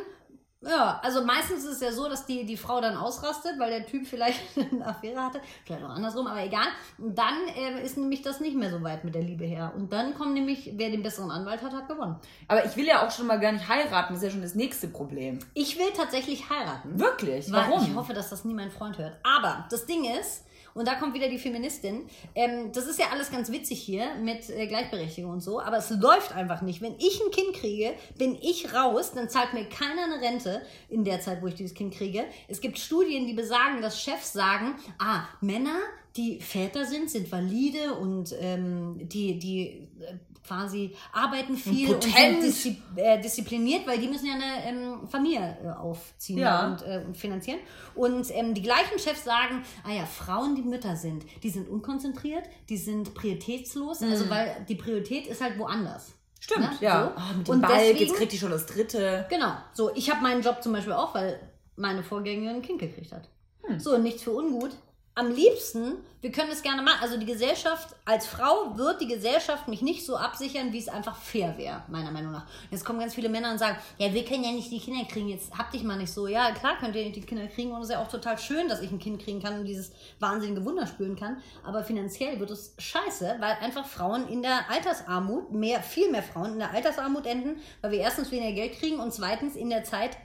[0.60, 3.86] ja, also meistens ist es ja so, dass die, die Frau dann ausrastet, weil der
[3.86, 4.40] Typ vielleicht
[4.72, 6.66] eine Affäre hatte, vielleicht auch andersrum, aber egal.
[6.98, 9.72] Und dann äh, ist nämlich das nicht mehr so weit mit der Liebe her.
[9.76, 12.16] Und dann kommt nämlich, wer den besseren Anwalt hat, hat gewonnen.
[12.48, 14.14] Aber ich will ja auch schon mal gar nicht heiraten.
[14.14, 15.38] Das ist ja schon das nächste Problem.
[15.54, 16.98] Ich will tatsächlich heiraten.
[16.98, 17.52] Wirklich?
[17.52, 17.84] Warum?
[17.84, 19.16] Ich hoffe, dass das nie mein Freund hört.
[19.22, 20.44] Aber das Ding ist,
[20.78, 24.48] und da kommt wieder die Feministin, ähm, das ist ja alles ganz witzig hier mit
[24.48, 26.80] äh, Gleichberechtigung und so, aber es läuft einfach nicht.
[26.80, 31.04] Wenn ich ein Kind kriege, bin ich raus, dann zahlt mir keiner eine Rente in
[31.04, 32.24] der Zeit, wo ich dieses Kind kriege.
[32.46, 35.80] Es gibt Studien, die besagen, dass Chefs sagen, ah, Männer,
[36.18, 40.14] die Väter sind, sind valide und ähm, die, die äh,
[40.46, 42.14] quasi arbeiten viel und, potent.
[42.14, 46.66] sind diszi äh, diszipliniert, weil die müssen ja eine ähm, Familie äh, aufziehen Ja.
[46.68, 47.58] und, äh, und finanzieren.
[47.94, 52.44] Und ähm, die gleichen Chefs sagen, ah ja, Frauen, die Mütter sind, die sind unkonzentriert,
[52.68, 56.14] die sind prioritätslos, also weil die Priorität ist halt woanders.
[56.40, 56.78] Stimmt, Ne?
[56.80, 57.12] ja.
[57.14, 57.20] So.
[57.20, 59.26] Ah, mit dem Und Ball, deswegen- jetzt kriegt die schon das dritte.
[59.28, 59.52] Genau.
[59.74, 61.38] So, ich habe meinen Job zum Beispiel auch, weil
[61.76, 63.28] meine Vorgängerin ein Kind gekriegt hat.
[63.64, 63.78] Hm.
[63.80, 64.70] So, nichts für ungut.
[65.18, 67.00] Am liebsten, wir können es gerne machen.
[67.02, 71.16] Also die Gesellschaft, als Frau wird die Gesellschaft mich nicht so absichern, wie es einfach
[71.16, 72.46] fair wäre, meiner Meinung nach.
[72.70, 75.26] Jetzt kommen ganz viele Männer und sagen, ja, wir können ja nicht die Kinder kriegen,
[75.26, 76.28] jetzt hab dich mal nicht so.
[76.28, 78.68] Ja, klar könnt ihr nicht die Kinder kriegen und es ist ja auch total schön,
[78.68, 79.90] dass ich ein Kind kriegen kann und dieses
[80.20, 81.42] wahnsinnige Wunder spüren kann.
[81.64, 86.52] Aber finanziell wird es scheiße, weil einfach Frauen in der Altersarmut, mehr, viel mehr Frauen
[86.52, 90.16] in der Altersarmut enden, weil wir erstens weniger Geld kriegen und zweitens in der Zeit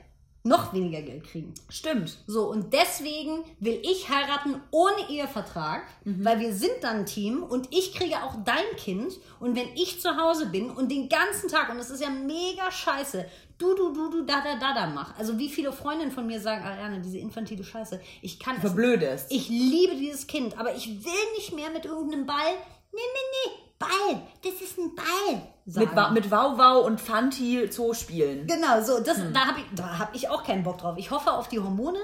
[0.46, 1.54] noch weniger Geld kriegen.
[1.70, 2.18] Stimmt.
[2.26, 7.68] So, und deswegen will ich heiraten ohne Ehevertrag, weil wir sind dann ein Team und
[7.70, 9.14] ich kriege auch dein Kind.
[9.40, 12.70] Und wenn ich zu Hause bin und den ganzen Tag, und das ist ja mega
[12.70, 13.24] scheiße,
[13.56, 15.18] du, du, du, du, da, da, da, da mach.
[15.18, 19.32] Also wie viele Freundinnen von mir sagen, Ariane, diese infantile Scheiße, ich kann es Verblödest.
[19.32, 22.52] ich liebe dieses Kind, aber ich will nicht mehr mit irgendeinem Ball.
[22.92, 25.42] Nee, nee, nee, Ball, das ist ein Ball.
[25.66, 25.96] Mit, sagen.
[25.96, 28.46] Wa- mit Wauwau und Fanti Zoo spielen.
[28.46, 29.32] Genau, so, das, Hm.
[29.32, 30.96] da habe ich, da hab ich auch keinen Bock drauf.
[30.98, 31.98] Ich hoffe auf die Hormone,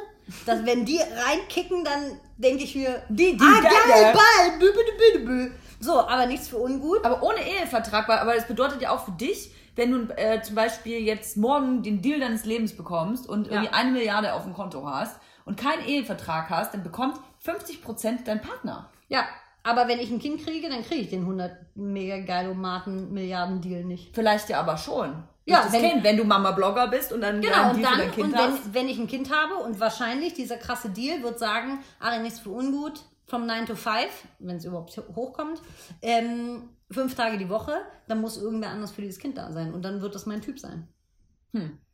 [0.47, 4.15] dass wenn die reinkicken, dann denke ich mir, Die- die ah, geil.
[4.15, 5.51] Ball, bü, bü, bü, bü.
[5.81, 7.05] So, aber nichts für ungut.
[7.05, 10.55] Aber ohne Ehevertrag, weil- aber das bedeutet ja auch für dich, wenn du äh, zum
[10.55, 14.87] Beispiel jetzt morgen den Deal deines Lebens bekommst und irgendwie eine Milliarde auf dem Konto
[14.87, 18.91] hast und keinen Ehevertrag hast, dann bekommt 50% dein Partner.
[19.09, 19.25] Ja,
[19.63, 23.85] aber wenn ich ein Kind kriege, dann kriege ich den 100 mega geilomaten Milliarden Deal
[23.85, 24.15] nicht.
[24.15, 25.23] Vielleicht ja aber schon.
[25.47, 28.37] Ja, wenn- Kind, wenn du Mama-Blogger bist und dann Genau, und dann, dein Kind und
[28.37, 28.67] hast.
[28.67, 32.39] wenn, wenn ich ein Kind habe und wahrscheinlich dieser krasse Deal wird sagen, Ari, nichts
[32.41, 33.95] für ungut, from 9 to 5,
[34.39, 35.61] wenn es überhaupt hochkommt,
[36.03, 37.73] ähm, fünf Tage die Woche,
[38.09, 40.59] dann muss irgendwer anders für dieses Kind da sein und dann wird das mein Typ
[40.59, 40.89] sein.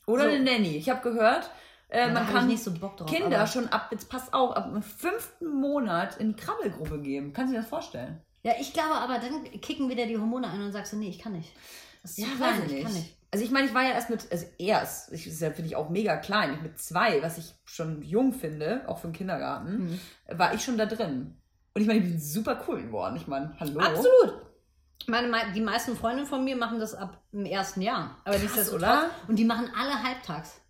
[0.07, 0.29] Oder so.
[0.31, 0.77] eine Nanny.
[0.77, 1.51] Ich habe gehört,
[1.89, 4.83] äh, man kann nicht so Bock drauf, Kinder schon ab, jetzt pass auf, ab dem
[4.83, 7.33] fünften Monat in die Krabbelgruppe geben.
[7.33, 8.21] Kannst du dir das vorstellen?
[8.43, 11.19] Ja, ich glaube aber, dann kicken wieder die Hormone ein und sagst du, nee, ich
[11.19, 11.53] kann nicht.
[12.03, 13.03] Das ist zu Ja, klein, weiß ich kann nicht.
[13.05, 13.17] nicht.
[13.33, 15.91] Also ich meine, ich war ja erst mit, also erst, ich, das finde ich auch
[15.91, 20.55] mega klein, ich mit zwei, was ich schon jung finde, auch für den Kindergarten, war
[20.55, 21.37] ich schon da drin.
[21.75, 23.17] Und ich meine, ich bin super cool geworden.
[23.17, 23.81] Ich meine, hallo.
[23.81, 24.43] Absolut.
[25.09, 28.17] Meine, mei- die meisten Freundinnen von mir machen das ab dem ersten Jahr.
[28.25, 28.83] Aber Krass, nichtsdestotrotz.
[28.83, 29.11] oder?
[29.29, 30.61] Und die machen alle halbtags.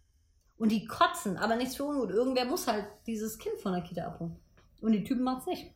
[0.58, 2.10] Und die kotzen, aber nichts für ungut.
[2.10, 4.36] Irgendwer muss halt dieses Kind von der Kita abholen.
[4.80, 5.72] Und die Typen machen es nicht.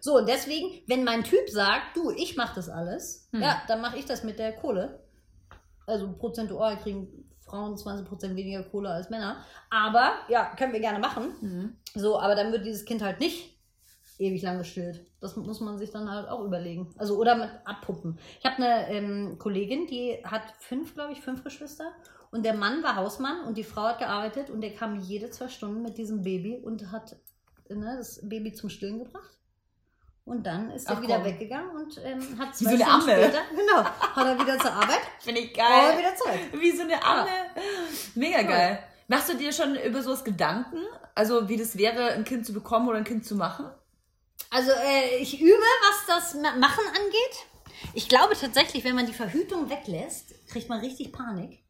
[0.00, 3.40] So, und deswegen, wenn mein Typ sagt, du, ich mach das alles, Hm.
[3.42, 5.00] ja, dann mache ich das mit der Kohle.
[5.86, 9.44] Also prozentual kriegen Frauen 20% weniger Kohle als Männer.
[9.70, 11.34] Aber, ja, können wir gerne machen.
[11.40, 11.76] Mhm.
[11.94, 13.54] So, aber dann wird dieses Kind halt nicht
[14.18, 15.04] ewig lang gestillt.
[15.20, 16.94] Das muss man sich dann halt auch überlegen.
[16.96, 18.18] Also, oder mit abpuppen.
[18.38, 21.92] Ich habe eine ähm, Kollegin, die hat fünf, glaube ich, fünf Geschwister.
[22.34, 25.46] Und der Mann war Hausmann und die Frau hat gearbeitet und der kam jede zwei
[25.48, 27.14] Stunden mit diesem Baby und hat
[27.68, 29.30] ne, das Baby zum Stillen gebracht.
[30.24, 31.26] Und dann ist er wieder komm.
[31.26, 33.02] weggegangen und ähm, hat Wie zwei so eine Amme.
[33.12, 35.96] später, genau, hat er wieder zur Arbeit Finde ich geil.
[35.98, 36.60] wieder zurück.
[36.60, 37.28] Wie so eine Amme.
[38.16, 38.82] Mega geil.
[39.06, 40.78] Machst du dir schon über sowas Gedanken?
[41.14, 43.66] Also wie das wäre, ein Kind zu bekommen oder ein Kind zu machen?
[44.50, 47.46] Also äh, ich übe, was das Ma- Machen angeht.
[47.92, 51.60] Ich glaube tatsächlich, wenn man die Verhütung weglässt, kriegt man richtig Panik.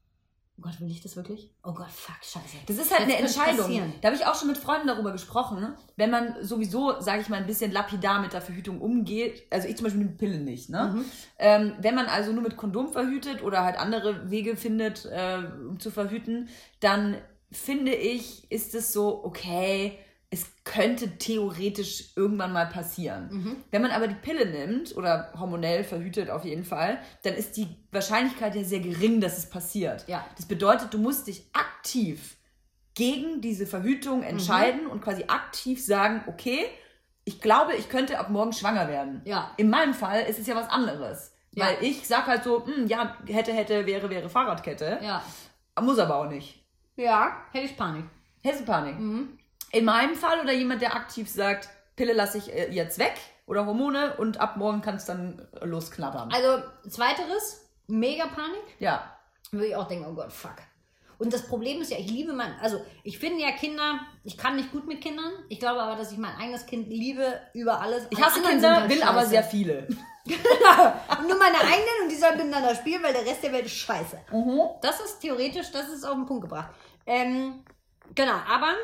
[0.57, 1.51] Oh Gott, will ich das wirklich?
[1.65, 2.59] Oh Gott, fuck, scheiße.
[2.67, 3.67] Das ist halt Jetzt eine Entscheidung.
[3.67, 3.93] passieren.
[4.01, 7.39] Da habe ich auch schon mit Freunden darüber gesprochen, wenn man sowieso, sage ich mal,
[7.39, 9.43] ein bisschen lapidar mit der Verhütung umgeht.
[9.51, 10.71] Also ich zum Beispiel mit Pillen nicht.
[10.71, 10.95] Ne?
[10.95, 11.05] Mhm.
[11.41, 15.81] Ähm, wenn man also nur mit Kondom verhütet oder halt andere Wege findet, äh, um
[15.81, 16.49] zu verhüten,
[16.79, 17.17] dann
[17.51, 19.99] finde ich, ist es so, okay,
[20.35, 23.29] es könnte theoretisch irgendwann mal passieren.
[23.31, 23.57] Mhm.
[23.71, 27.69] Wenn man aber die Pille nimmt oder hormonell verhütet auf jeden Fall, dann ist die
[27.93, 30.05] Wahrscheinlichkeit ja sehr gering, dass es passiert.
[30.09, 30.27] Ja.
[30.37, 32.37] Das bedeutet, du musst dich aktiv
[32.95, 34.25] gegen diese Verhütung Mhm.
[34.27, 36.67] entscheiden und quasi aktiv sagen, okay,
[37.25, 39.23] ich glaube, ich könnte ab morgen schwanger werden.
[39.25, 39.53] Ja.
[39.57, 41.33] In meinem Fall ist es ja was anderes.
[41.53, 41.67] Ja.
[41.67, 44.99] Weil ich sag halt so, hm, ja, hätte, hätte, wäre, wäre Fahrradkette.
[45.03, 45.23] Ja.
[45.81, 46.65] Muss aber auch nicht.
[46.97, 48.05] Ja, hätte ich Panik.
[48.43, 48.99] Hessepanik.
[48.99, 49.39] Mhm.
[49.75, 53.15] In meinem Fall oder jemand, der aktiv sagt, Pille lasse ich äh, jetzt weg
[53.47, 56.31] oder Hormone und ab morgen kann es dann losknattern.
[56.33, 58.63] Also, zweiteres, mega Panik.
[58.79, 59.19] Ja.
[59.51, 60.57] würde ich auch denken, oh Gott, fuck.
[61.19, 64.57] Und das Problem ist ja, ich liebe mein, also ich finde ja Kinder, ich kann
[64.57, 65.33] nicht gut mit Kindern.
[65.49, 68.07] Ich glaube aber, dass ich mein eigenes Kind liebe über alles.
[68.11, 69.31] Ich hasse Kinder, will aber scheiße.
[69.31, 69.89] sehr viele.
[70.27, 73.75] Und nur meine eigenen und die sollen miteinander spielen, weil der Rest der Welt ist
[73.77, 74.19] scheiße.
[74.33, 74.61] Mhm.
[74.81, 76.71] Das ist theoretisch, das ist auf den Punkt gebracht.
[77.07, 77.63] Ähm,
[78.15, 78.75] genau, aber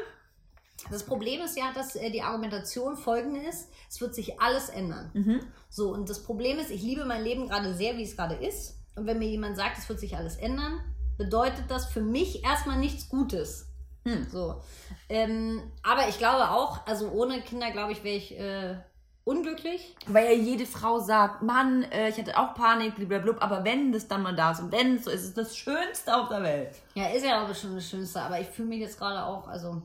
[0.91, 5.11] das Problem ist ja, dass äh, die Argumentation folgende ist, es wird sich alles ändern.
[5.13, 5.41] Mhm.
[5.69, 8.79] So, und das Problem ist, ich liebe mein Leben gerade sehr, wie es gerade ist.
[8.97, 10.81] Und wenn mir jemand sagt, es wird sich alles ändern,
[11.19, 13.69] bedeutet das für mich erstmal nichts Gutes.
[14.05, 14.27] Hm.
[14.31, 14.63] So.
[15.09, 18.77] Ähm, aber ich glaube auch, also ohne Kinder, glaube ich, wäre ich äh,
[19.25, 19.95] unglücklich.
[20.07, 24.09] Weil ja jede Frau sagt, Mann, äh, ich hatte auch Panik, blablabla, aber wenn das
[24.09, 26.43] dann mal da ist und wenn es so ist, ist es das Schönste auf der
[26.43, 26.75] Welt.
[26.95, 29.83] Ja, ist ja auch schon das Schönste, aber ich fühle mich jetzt gerade auch, also.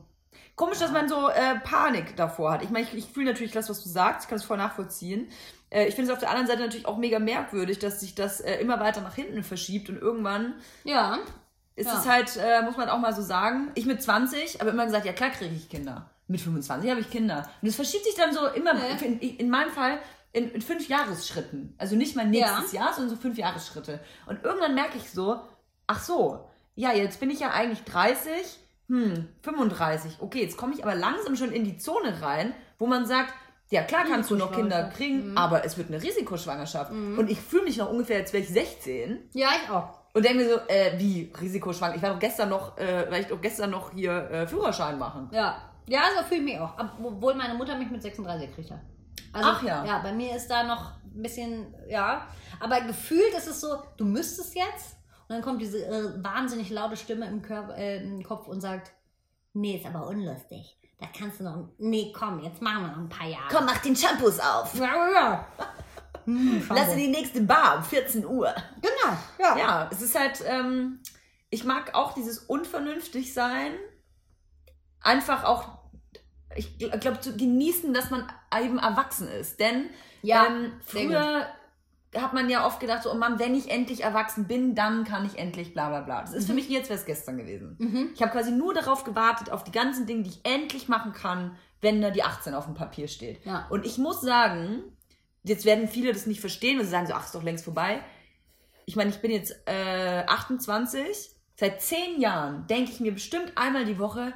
[0.56, 2.62] Komisch, dass man so äh, Panik davor hat.
[2.62, 5.28] Ich meine, ich, ich fühle natürlich das, was du sagst, ich kann es voll nachvollziehen.
[5.70, 8.40] Äh, ich finde es auf der anderen Seite natürlich auch mega merkwürdig, dass sich das
[8.40, 10.54] äh, immer weiter nach hinten verschiebt und irgendwann
[10.84, 11.18] Ja.
[11.74, 11.98] ist Ja.
[12.00, 15.04] es halt, äh, muss man auch mal so sagen, ich mit 20 habe immer gesagt,
[15.04, 16.10] ja klar kriege ich Kinder.
[16.26, 17.48] Mit 25 habe ich Kinder.
[17.60, 18.96] Und es verschiebt sich dann so immer, Ja.
[19.02, 19.98] in, in meinem Fall,
[20.32, 21.74] in, in fünf Jahresschritten.
[21.78, 24.00] Also nicht mal nächstes Jahr, sondern so fünf Jahresschritte.
[24.26, 25.38] Und irgendwann merke ich so,
[25.86, 28.30] ach so, ja, jetzt bin ich ja eigentlich 30,
[28.88, 30.18] hm, 35.
[30.20, 33.32] Okay, jetzt komme ich aber langsam schon in die Zone rein, wo man sagt,
[33.70, 36.92] ja klar kannst du noch Kinder kriegen, aber es wird eine Risikoschwangerschaft.
[36.92, 39.30] Und ich fühle mich noch ungefähr, als wäre ich 16.
[39.32, 40.06] Ja, ich auch.
[40.14, 41.96] Und denke mir so, äh, wie Risikoschwanger?
[41.96, 45.28] Ich war doch gestern noch, äh, war ich doch gestern noch hier äh, Führerschein machen.
[45.30, 45.60] Ja.
[45.88, 46.72] Ja, so fühle ich mich auch.
[47.02, 48.80] Obwohl meine Mutter mich mit 36 gekriegt hat.
[49.32, 49.84] Also, Ach ja.
[49.84, 52.26] Ja, bei mir ist da noch ein bisschen, ja.
[52.60, 54.96] Aber gefühlt ist es so, du müsstest jetzt.
[55.28, 58.92] Und dann kommt diese äh, wahnsinnig laute Stimme im, Körper, äh, im Kopf und sagt,
[59.54, 60.78] nee, ist aber unlustig.
[60.98, 63.48] Da kannst du noch, nee, komm, jetzt machen wir noch ein paar Jahre.
[63.50, 64.74] Komm, mach den Shampoos auf.
[64.74, 65.46] Ja, ja.
[66.24, 68.54] Hm, Lass in die nächste Bar um 14 Uhr.
[68.80, 69.56] Genau, ja.
[69.58, 71.00] Ja, es ist halt, ähm,
[71.50, 73.72] ich mag auch dieses unvernünftig sein.
[75.00, 75.78] Einfach auch,
[76.56, 78.26] ich glaube, zu genießen, dass man
[78.60, 79.60] eben erwachsen ist.
[79.60, 79.90] Denn
[80.22, 81.46] Ja, ähm, früher
[82.20, 85.24] hat man ja oft gedacht, so, oh Mann, wenn ich endlich erwachsen bin, dann kann
[85.24, 86.20] ich endlich bla bla bla.
[86.22, 87.76] Das ist für mich jetzt wäre es gestern gewesen.
[87.78, 88.10] Mhm.
[88.14, 91.56] Ich habe quasi nur darauf gewartet, auf die ganzen Dinge, die ich endlich machen kann,
[91.80, 93.44] wenn da die 18 auf dem Papier steht.
[93.44, 93.66] Ja.
[93.70, 94.82] Und ich muss sagen,
[95.42, 98.02] jetzt werden viele das nicht verstehen, weil sie sagen so, ach, ist doch längst vorbei.
[98.86, 101.30] Ich meine, ich bin jetzt äh, 28.
[101.56, 104.32] Seit zehn Jahren denke ich mir bestimmt einmal die Woche,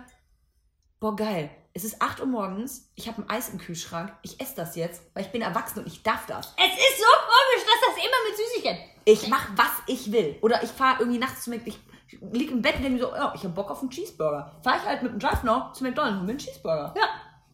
[0.98, 1.50] boah, geil.
[1.72, 5.02] Es ist 8 Uhr morgens, ich habe ein Eis im Kühlschrank, ich esse das jetzt,
[5.14, 6.52] weil ich bin erwachsen und ich darf das.
[6.56, 8.90] Es ist so komisch, dass das immer mit Süßigkeiten.
[9.04, 10.36] Ich mache, was ich will.
[10.42, 11.78] Oder ich fahre irgendwie nachts zu McDonald's.
[12.10, 14.60] Ich liege im Bett und denke mir so, ja, ich habe Bock auf einen Cheeseburger.
[14.64, 16.92] Fahre ich halt mit dem Drive noch zu McDonald's und mir einen Cheeseburger.
[16.96, 17.08] Ja.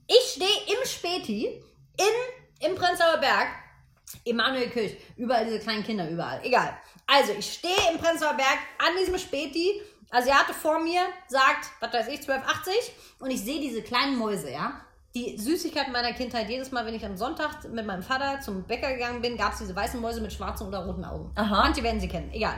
[0.07, 1.63] Ich stehe im Späti
[1.99, 3.49] in, im Prenzlauer Berg,
[4.25, 6.41] Emanuel Kirch, überall diese kleinen Kinder, überall.
[6.43, 6.75] Egal.
[7.07, 9.83] Also, ich stehe im Prenzlauer Berg an diesem Späti.
[10.11, 12.43] Asiate vor mir sagt, was weiß ich, 12,80
[13.21, 14.81] und ich sehe diese kleinen Mäuse, ja.
[15.15, 16.49] Die Süßigkeiten meiner Kindheit.
[16.49, 19.61] Jedes Mal, wenn ich am Sonntag mit meinem Vater zum Bäcker gegangen bin, gab es
[19.61, 21.33] diese weißen Mäuse mit schwarzen oder roten Augen.
[21.35, 21.63] Aha.
[21.63, 22.31] Manche werden sie kennen.
[22.33, 22.57] Egal.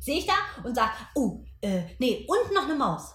[0.00, 0.32] Sehe ich da
[0.64, 3.14] und sag, oh, äh, nee, und noch eine Maus.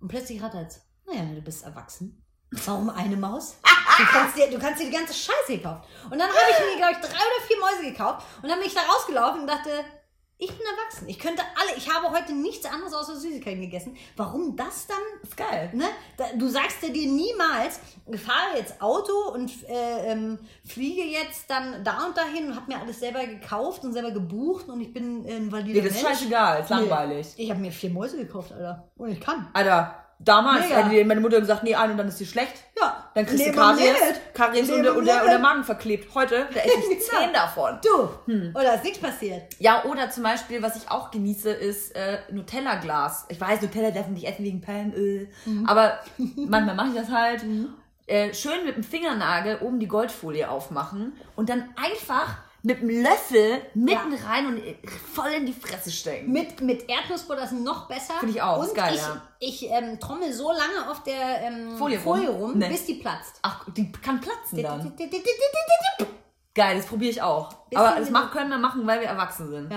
[0.00, 0.82] Und plötzlich rattert's.
[1.06, 2.22] Naja, du bist erwachsen.
[2.50, 3.56] Warum eine Maus?
[3.96, 5.88] Du kannst dir, du kannst dir die ganze Scheiße gekauft.
[6.04, 8.26] Und dann habe ich mir, glaube ich, drei oder vier Mäuse gekauft.
[8.42, 9.70] Und dann bin ich da rausgelaufen und dachte,
[10.38, 11.08] ich bin erwachsen.
[11.08, 13.96] Ich könnte alle, ich habe heute nichts anderes außer Süßigkeiten gegessen.
[14.16, 14.96] Warum das dann?
[15.22, 15.70] Ist geil.
[15.72, 15.84] Ne?
[16.36, 17.80] Du sagst ja dir niemals,
[18.10, 22.72] ich fahre jetzt Auto und äh, ähm, fliege jetzt dann da und dahin und habe
[22.72, 26.02] mir alles selber gekauft und selber gebucht und ich bin ein valider Nee, das ist
[26.02, 26.18] Mensch.
[26.18, 26.76] scheißegal, ist Nee.
[26.76, 27.28] langweilig.
[27.36, 28.88] Ich habe mir vier Mäuse gekauft, Alter.
[28.96, 29.48] Und ich kann.
[29.52, 30.88] Alter, Damals Mega.
[30.88, 32.54] hätte meine Mutter gesagt, nee, ein und dann ist dir schlecht.
[32.80, 33.10] Ja.
[33.14, 33.96] Dann kriegst Leben du Karies.
[34.32, 35.38] Karies und, der, und, der, und der.
[35.38, 36.14] Magen verklebt.
[36.14, 37.78] Heute, da esse ich zehn davon.
[37.82, 38.32] Du.
[38.32, 38.54] Hm.
[38.54, 39.42] Oder ist nichts passiert?
[39.58, 43.26] Ja, oder zum Beispiel, was ich auch genieße, ist äh, Nutella-Glas.
[43.28, 45.28] Ich weiß, Nutella darf man nicht essen wegen Palmöl.
[45.44, 45.66] Mhm.
[45.66, 45.98] Aber
[46.36, 47.44] manchmal mache ich das halt.
[48.06, 53.60] Äh, schön mit dem Fingernagel oben die Goldfolie aufmachen und dann einfach mit dem Löffel
[53.74, 54.62] mitten rein und
[55.12, 56.32] voll in die Fresse stecken.
[56.32, 58.14] Mit, mit Erdnussbutter ist noch besser.
[58.20, 59.22] Finde ich auch, Und ist geil, ich, ja.
[59.38, 62.50] ich ähm, trommel so lange auf der ähm, Folie Folie, rum?
[62.52, 62.68] rum, Nee.
[62.70, 63.38] bis die platzt.
[63.42, 64.94] Ach, die kann platzen dann.
[64.98, 66.06] Ja.
[66.54, 67.52] Geil, das probiere ich auch.
[67.68, 69.70] Bisschen Aber das machen, können wir machen, weil wir erwachsen sind.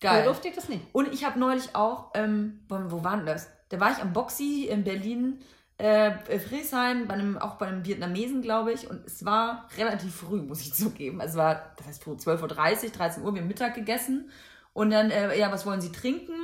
[0.00, 0.24] Geil.
[0.24, 0.82] So ich das nicht.
[0.92, 3.48] Und ich habe neulich auch, ähm, wo, wo war denn das?
[3.68, 5.40] Da war ich am Boxy in Berlin,
[5.80, 8.88] äh, Friedrichshain, bei einem, auch bei einem Vietnamesen, glaube ich.
[8.90, 11.20] Und es war relativ früh, muss ich zugeben.
[11.20, 12.42] Also es war, das heißt früh, 12.30
[12.84, 14.30] Uhr, 13 Uhr, wir haben Mittag gegessen.
[14.72, 16.34] Und dann, äh, ja, was wollen Sie trinken?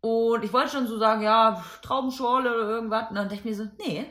[0.00, 3.10] Und ich wollte schon so sagen, ja, Traubenschorle oder irgendwas.
[3.10, 4.06] Und dann dachte ich mir so, nee,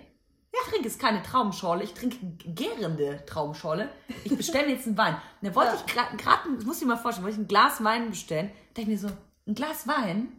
[0.51, 3.89] ich trinke jetzt keine Traubenschorle, ich trinke gärende Traubenschorle.
[4.23, 5.13] Ich bestelle mir jetzt einen Wein.
[5.13, 6.07] Und dann wollte Ja.
[6.11, 8.47] ich gerade, muss ich mir mal vorstellen, wollte ich ein Glas Wein bestellen.
[8.73, 9.07] Da dachte ich mir so,
[9.47, 10.31] ein Glas Wein?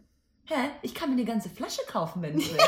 [0.48, 0.70] Hä?
[0.80, 2.60] Ich kann mir eine ganze Flasche kaufen, wenn ich will.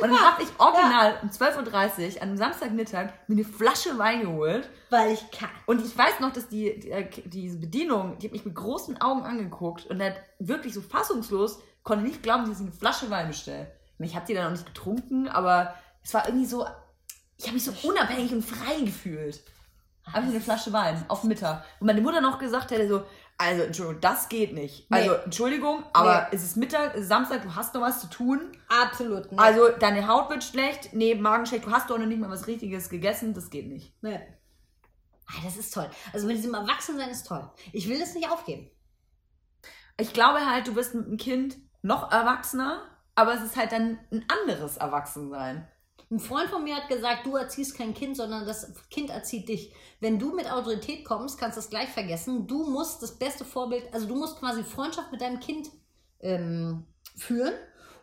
[0.00, 4.22] Und dann habe ich original um 12.30 Uhr an einem Samstagmittag mir eine Flasche Wein
[4.22, 4.68] geholt.
[4.88, 5.50] Weil ich kann.
[5.66, 8.98] Und ich weiß noch, dass die, die äh, diese Bedienung, die hat mich mit großen
[9.02, 13.28] Augen angeguckt und hat wirklich so fassungslos, konnte nicht glauben, dass ich eine Flasche Wein
[13.28, 13.70] bestelle.
[13.98, 16.66] Und Ich habe die dann auch nicht getrunken, aber es war irgendwie so,
[17.36, 19.42] ich habe mich so unabhängig und frei gefühlt.
[20.06, 21.62] Habe ich eine Flasche Wein auf Mittag.
[21.80, 23.04] Und meine Mutter noch gesagt hätte so,
[23.38, 24.86] also Entschuldigung, das geht nicht.
[24.90, 25.18] Also Nee.
[25.24, 26.36] Entschuldigung, aber Nee.
[26.36, 28.52] es ist Mittag, es ist Samstag, du hast noch was zu tun.
[28.68, 29.40] Absolut nicht.
[29.40, 32.46] Also deine Haut wird schlecht, nee, Magen schlecht, du hast doch noch nicht mal was
[32.48, 33.94] Richtiges gegessen, das geht nicht.
[34.02, 34.20] Nee.
[35.28, 35.88] Ah, das ist toll.
[36.12, 37.48] Also mit diesem Erwachsensein ist toll.
[37.72, 38.70] Ich will das nicht aufgeben.
[39.98, 42.82] Ich glaube halt, du wirst mit einem Kind noch erwachsener,
[43.14, 45.68] aber es ist halt dann ein anderes Erwachsensein.
[46.10, 49.72] Ein Freund von mir hat gesagt, du erziehst kein Kind, sondern das Kind erzieht dich.
[50.00, 52.46] Wenn du mit Autorität kommst, kannst du das gleich vergessen.
[52.46, 55.68] Du musst das beste Vorbild, also du musst quasi Freundschaft mit deinem Kind
[56.20, 56.86] ähm,
[57.16, 57.52] führen.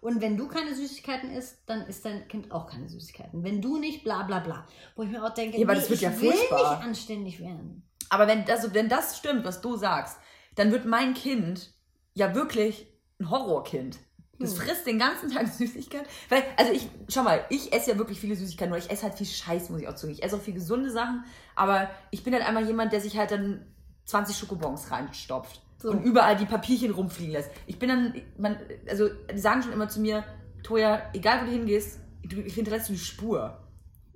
[0.02, 3.44] Und wenn du keine Süßigkeiten isst, dann isst dein Kind auch keine Süßigkeiten.
[3.44, 4.68] Wenn du nicht, bla bla bla.
[4.96, 6.76] Wo ich mir auch denke, Ja, aber das wird ich ja will furchtbar.
[6.78, 7.82] nicht anständig werden.
[8.10, 10.18] Aber wenn, also wenn das stimmt, was du sagst,
[10.54, 11.74] dann wird mein Kind
[12.14, 12.88] ja wirklich
[13.20, 13.98] ein Horrorkind.
[14.40, 14.62] Das Hm.
[14.66, 16.08] frisst den ganzen Tag Süßigkeiten.
[16.30, 19.16] Weil, also ich, schau mal, ich esse ja wirklich viele Süßigkeiten, nur ich esse halt
[19.16, 20.18] viel Scheiß, muss ich auch zugeben.
[20.20, 21.24] Ich esse auch viel gesunde Sachen,
[21.56, 23.66] aber ich bin halt einmal jemand, der sich halt dann
[24.06, 25.90] 20 Schokobons reinstopft So.
[25.92, 27.50] und überall die Papierchen rumfliegen lässt.
[27.66, 28.58] Ich bin dann, man,
[28.90, 30.24] also die sagen schon immer zu mir,
[30.64, 33.62] Toja, egal wo du hingehst, du, ich hinterlässt du eine Spur.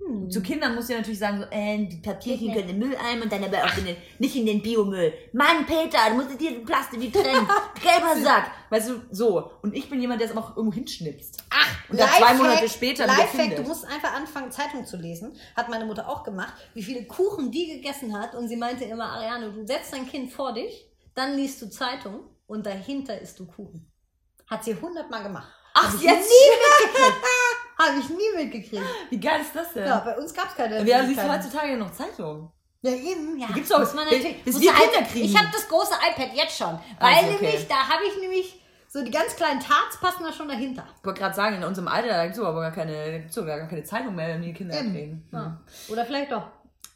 [0.04, 0.30] Hm.
[0.30, 3.24] Zu Kindern musst du ja natürlich sagen, so, äh, die Papierchen können in den Mülleimer
[3.24, 5.12] und dann aber auch in den, nicht in den Biomüll.
[5.32, 7.46] Mann, Peter, du musst dir den Plastik wie trennen.
[7.82, 8.50] Gelber Sack.
[8.70, 9.50] Weißt du, so.
[9.62, 11.42] Und ich bin jemand, der es auch irgendwo hinschnipst.
[11.50, 15.36] Ach, Und dann zwei Monate später Lifehack, du musst einfach anfangen, Zeitung zu lesen.
[15.54, 18.34] Hat meine Mutter auch gemacht, wie viele Kuchen die gegessen hat.
[18.34, 22.20] Und sie meinte immer, Ariane, du setzt dein Kind vor dich, dann liest du Zeitung
[22.46, 23.86] und dahinter isst du Kuchen.
[24.46, 25.52] Hat sie hundertmal gemacht.
[25.74, 26.28] Ach, ich jetzt?
[26.28, 27.24] nie mitgekriegt.
[27.80, 28.82] Habe ich nie mitgekriegt.
[29.10, 29.86] Wie geil ist das denn?
[29.86, 32.50] Ja, bei uns gab es keine Wer siehst du heutzutage noch Zeitungen?
[32.82, 33.46] Ja, eben, ja.
[33.48, 35.24] gibt's doch- Muss man natürlich, bis muss wir Kinder halt- kriegen.
[35.26, 36.78] Ich habe das große iPad jetzt schon.
[36.98, 37.44] Weil Also, okay.
[37.44, 40.84] nämlich, da habe ich nämlich, so die ganz kleinen Tarts passen da schon dahinter.
[40.98, 43.34] Ich wollte gerade sagen, in unserem Alter, da gibt es aber gar keine, da gibt's
[43.36, 44.92] gar keine Zeitung mehr, wenn die Kinder Eben.
[44.92, 45.28] kriegen.
[45.32, 45.60] Ja.
[45.88, 46.44] Oder vielleicht doch.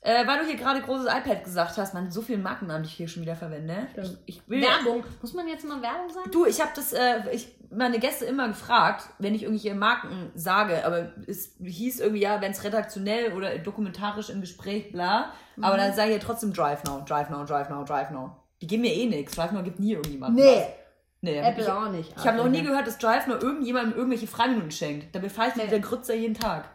[0.06, 2.94] Äh, weil du hier gerade großes iPad gesagt hast, man, so viele Markennamen, die ich
[2.94, 3.88] hier schon wieder verwende.
[3.96, 5.02] Ich, ich Werbung.
[5.22, 6.30] Muss man jetzt mal Werbung sagen?
[6.30, 10.84] Du, ich habe das, äh, ich meine Gäste immer gefragt, wenn ich irgendwelche Marken sage,
[10.84, 15.32] aber es hieß irgendwie, ja, wenn es redaktionell oder dokumentarisch im Gespräch, bla.
[15.62, 18.36] Aber dann sage ich ja trotzdem Drive Now, Drive Now, Drive Now, Drive Now.
[18.60, 19.34] Die geben mir eh nichts.
[19.34, 20.36] Drive Now gibt nie irgendjemand.
[20.36, 20.56] Nee.
[20.56, 20.66] was.
[21.22, 22.14] Nee, Apple ich, auch nicht.
[22.14, 25.14] Ich habe noch nie gehört, dass Drive Now irgendjemandem irgendwelche Freiminuten schenkt.
[25.14, 25.70] Dabei fahre ich mit Nee.
[25.70, 26.68] der Grütze jeden Tag.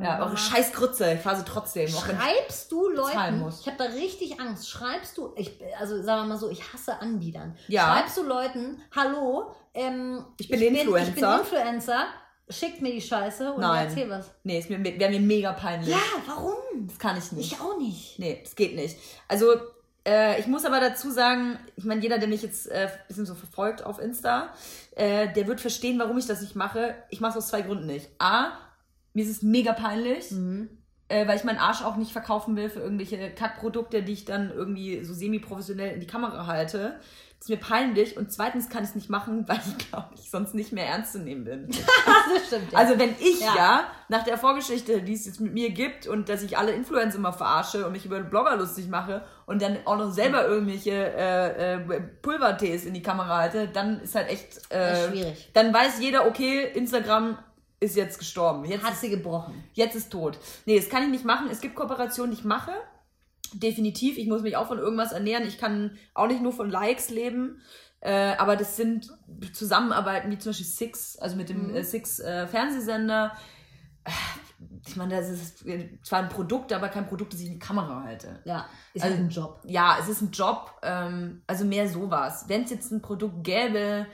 [0.00, 1.86] Ja, eure scheiß Grütze, ich fahre sie trotzdem.
[1.86, 6.28] Ich, Schreibst du Leuten, ich habe da richtig Angst, schreibst du, ich, also sagen wir
[6.28, 7.56] mal so, ich hasse Anbietern.
[7.66, 7.92] Ja.
[7.96, 11.40] Schreibst du Leuten, hallo, ähm, Ich bin ich bin Influencer.
[11.40, 12.06] Influencer,
[12.48, 13.88] schickt mir die Scheiße und Nein.
[13.88, 14.30] erzähl was.
[14.44, 15.90] nee, es wäre mir, mega peinlich.
[15.90, 16.54] Ja, warum?
[16.86, 17.52] Das kann ich nicht.
[17.52, 18.18] Ich auch nicht.
[18.18, 18.96] Nee, das geht nicht.
[19.26, 19.54] Also,
[20.06, 23.26] äh, ich muss aber dazu sagen, ich meine, jeder, der mich jetzt äh, ein bisschen
[23.26, 24.54] so verfolgt auf Insta,
[24.96, 26.94] äh, der wird verstehen, warum ich das nicht mache.
[27.10, 28.08] Ich mache es aus zwei Gründen nicht.
[28.18, 28.52] A,
[29.14, 30.32] mir ist es mega peinlich,
[31.08, 34.50] äh, weil ich meinen Arsch auch nicht verkaufen will für irgendwelche Kackprodukte, die ich dann
[34.50, 37.00] irgendwie so semi-professionell in die Kamera halte.
[37.38, 38.16] Das ist mir peinlich.
[38.16, 41.12] Und zweitens kann ich es nicht machen, weil ich, glaube ich, sonst nicht mehr ernst
[41.12, 41.68] zu nehmen bin.
[42.34, 42.72] Das stimmt.
[42.72, 42.78] Ja.
[42.78, 43.54] Also wenn ich ja.
[43.56, 43.84] Ja.
[44.08, 47.32] nach der Vorgeschichte, die es jetzt mit mir gibt und dass ich alle Influencer immer
[47.32, 52.00] verarsche und mich über Blogger lustig mache und dann auch noch selber irgendwelche äh, äh,
[52.20, 55.50] Pulvertees in die Kamera halte, dann ist halt echt äh, ist schwierig.
[55.54, 57.38] Dann weiß jeder, okay, Instagram
[57.80, 58.64] ist jetzt gestorben.
[58.64, 59.62] Jetzt, Hat sie gebrochen.
[59.74, 60.38] jetzt ist tot.
[60.66, 61.48] Nee, das kann ich nicht machen.
[61.50, 62.72] Es gibt Kooperationen, die ich mache.
[63.54, 64.18] Definitiv.
[64.18, 65.46] Ich muss mich auch von irgendwas ernähren.
[65.46, 67.62] Ich kann auch nicht nur von Likes leben.
[68.00, 69.10] Äh, aber das sind
[69.52, 71.74] Zusammenarbeiten wie zum Beispiel Six, also mit dem Mhm.
[71.76, 73.32] äh, Six äh, Fernsehsender.
[74.86, 75.64] Ich meine, das ist
[76.02, 78.40] zwar ein Produkt, aber kein Produkt, das ich in die Kamera halte.
[78.44, 79.60] Ja, ist Also- halt ein Job.
[79.66, 82.44] Ja, es ist ein Job, ähm, also mehr sowas.
[82.48, 84.06] Wenn es jetzt ein Produkt gäbe,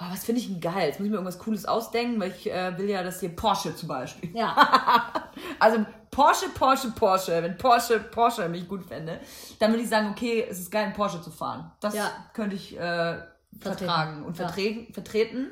[0.00, 0.88] oh, was finde ich denn geil?
[0.88, 3.74] Jetzt muss ich mir irgendwas Cooles ausdenken, weil ich äh, will ja, dass hier Porsche
[3.74, 4.30] zum Beispiel.
[4.36, 5.12] Ja,
[5.60, 7.42] Also Porsche, Porsche, Porsche.
[7.42, 9.20] Wenn Porsche, Porsche mich gut fände,
[9.58, 11.70] dann würde ich sagen, okay, es ist geil, einen Porsche zu fahren.
[11.80, 12.10] Das Ja.
[12.32, 13.18] könnte ich äh,
[13.60, 14.46] vertragen und Ja.
[14.46, 14.92] vertreten.
[14.92, 15.50] vertreten.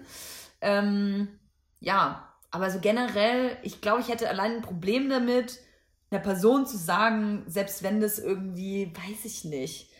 [0.61, 1.29] Ähm,
[1.81, 5.59] ja, aber so generell, ich glaube, ich hätte allein ein Problem damit,
[6.11, 9.91] einer Person zu sagen, selbst wenn das irgendwie, weiß ich nicht,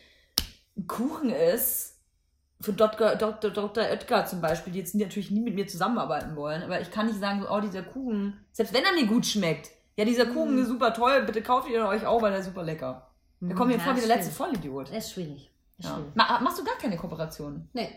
[0.77, 1.96] ein Kuchen ist,
[2.61, 3.17] für Dr.
[3.17, 3.51] Dr.
[3.51, 3.83] Dr.
[3.85, 7.19] Oetker zum Beispiel, die jetzt natürlich nie mit mir zusammenarbeiten wollen, aber ich kann nicht
[7.21, 10.63] sagen, so, oh, dieser Kuchen, selbst wenn er mir gut schmeckt, ja, dieser Kuchen Mhm.
[10.63, 13.11] ist super toll, bitte kauft ihn euch auch, weil er ist super lecker.
[13.41, 14.89] Da kommt mir Ja, vor wie der letzte Vollidiot.
[14.89, 15.51] Das ist schwierig.
[15.79, 15.95] Ist Ja.
[15.95, 16.15] schwierig.
[16.15, 17.69] Ma machst du gar keine Kooperation?
[17.75, 17.91] Nee,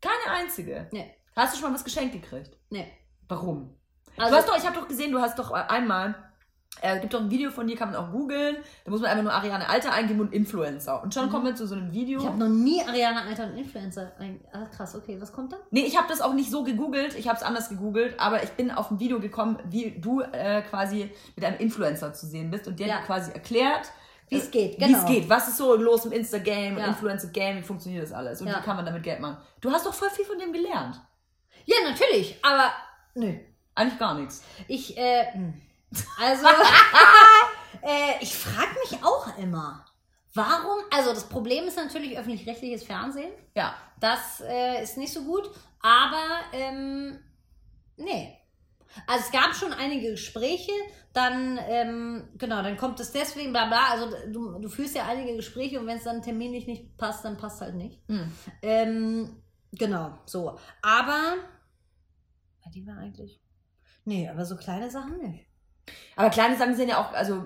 [0.00, 0.88] Keine einzige?
[0.92, 2.56] nee, Hast du schon mal was geschenkt gekriegt?
[2.70, 2.90] nee.
[3.28, 3.74] Warum?
[4.16, 6.14] Also, du hast doch, ich habe doch gesehen, du hast doch äh, einmal,
[6.82, 8.56] äh, gibt doch ein Video von dir, kann man auch googeln.
[8.84, 11.02] Da muss man einfach nur Ariane Alter eingeben und Influencer.
[11.02, 11.30] Und schon Mhm.
[11.30, 12.20] kommt man zu so einem Video.
[12.20, 14.12] ich habe noch nie Ariana Alter und Influencer.
[14.18, 15.56] Ein, ah, krass, okay, was kommt da?
[15.70, 18.50] Nee, ich habe das auch nicht so gegoogelt, ich habe es anders gegoogelt, aber ich
[18.50, 22.66] bin auf ein Video gekommen, wie du äh, quasi mit einem Influencer zu sehen bist
[22.66, 22.98] und der Ja.
[23.00, 23.90] dir quasi erklärt,
[24.28, 24.98] Wie es äh, geht, Wie genau.
[24.98, 26.86] es geht, was ist so los im Insta-Game, Ja.
[26.86, 28.58] Influencer-Game, wie funktioniert das alles und Ja.
[28.58, 29.36] wie kann man damit Geld machen.
[29.60, 31.00] Du hast doch voll viel von dem gelernt.
[31.66, 32.70] Ja, natürlich, aber
[33.14, 33.34] nö.
[33.74, 34.42] Eigentlich gar nichts.
[34.68, 35.54] Ich, äh, hm.
[36.18, 36.46] Also,
[37.82, 39.84] äh, ich frage mich auch immer,
[40.34, 43.32] warum, also das Problem ist natürlich öffentlich-rechtliches Fernsehen.
[43.54, 43.74] Ja.
[43.98, 47.18] Das äh, ist nicht so gut, aber ähm,
[47.96, 48.36] nee.
[49.06, 50.72] Also es gab schon einige Gespräche,
[51.12, 55.36] dann, ähm, genau, dann kommt es deswegen, bla bla, also du, du führst ja einige
[55.36, 58.00] Gespräche und wenn es dann terminlich nicht passt, dann passt halt nicht.
[58.08, 58.32] Hm.
[58.62, 60.58] Ähm, genau, so.
[60.82, 61.36] Aber,
[62.74, 63.40] die war eigentlich,
[64.04, 65.49] nee, aber so kleine Sachen nicht.
[66.16, 67.44] Aber kleine Sachen sind ja auch, also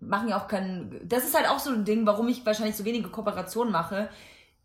[0.00, 1.00] machen ja auch keinen.
[1.08, 4.08] Das ist halt auch so ein Ding, warum ich wahrscheinlich so wenige Kooperationen mache.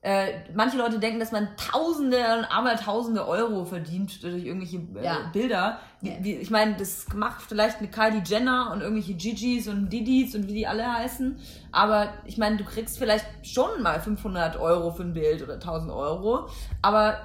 [0.01, 5.03] Äh, manche Leute denken, dass man Tausende und einmal Tausende Euro verdient durch irgendwelche äh,
[5.03, 5.30] Ja.
[5.34, 5.80] Bilder.
[6.01, 6.15] Wie, Ja.
[6.21, 10.47] wie, ich meine, das macht vielleicht eine Kylie Jenner und irgendwelche Gigis und Didis und
[10.47, 11.39] wie die alle heißen.
[11.71, 15.91] Aber ich meine, du kriegst vielleicht schon mal 500 Euro für ein Bild oder 1000
[15.91, 16.47] Euro.
[16.84, 17.17] Aber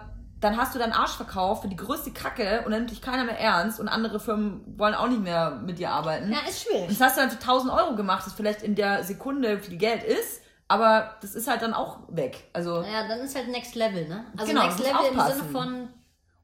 [0.43, 3.25] dann hast du deinen Arsch verkauft für die größte Kacke und dann nimmt dich keiner
[3.25, 6.31] mehr ernst und andere Firmen wollen auch nicht mehr mit dir arbeiten.
[6.31, 6.89] Ja, ist Und schwierig.
[6.89, 10.03] das hast du dann für 1000 Euro gemacht, das vielleicht in der Sekunde viel Geld
[10.03, 12.51] ist, aber das ist halt dann auch weg.
[12.53, 14.27] Also, Ja, dann ist halt Next Level, ne?
[14.37, 15.39] Also Genau, Next Level im aufpassen.
[15.41, 15.89] Sinne von,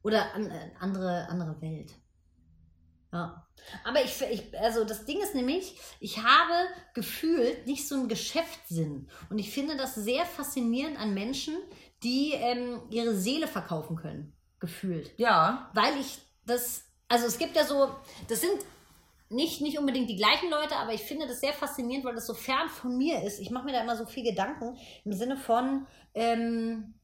[0.03, 1.93] oder an, äh, andere, andere Welt.
[3.13, 3.47] Ja.
[3.85, 6.53] Aber ich, ich, also das Ding ist nämlich, ich habe
[6.95, 9.09] gefühlt nicht so einen Geschäftssinn.
[9.31, 11.57] Und ich finde das sehr faszinierend an Menschen,
[12.03, 14.33] die ähm, ihre Seele verkaufen können.
[14.61, 15.13] Gefühlt.
[15.19, 17.91] ja, Weil ich das, also es gibt ja so,
[18.29, 18.65] das sind
[19.31, 22.35] nicht, nicht unbedingt die gleichen Leute, aber ich finde das sehr faszinierend, weil das so
[22.35, 23.41] fern von mir ist.
[23.41, 26.95] Ich mache mir da immer so viel Gedanken im Sinne von, ähm,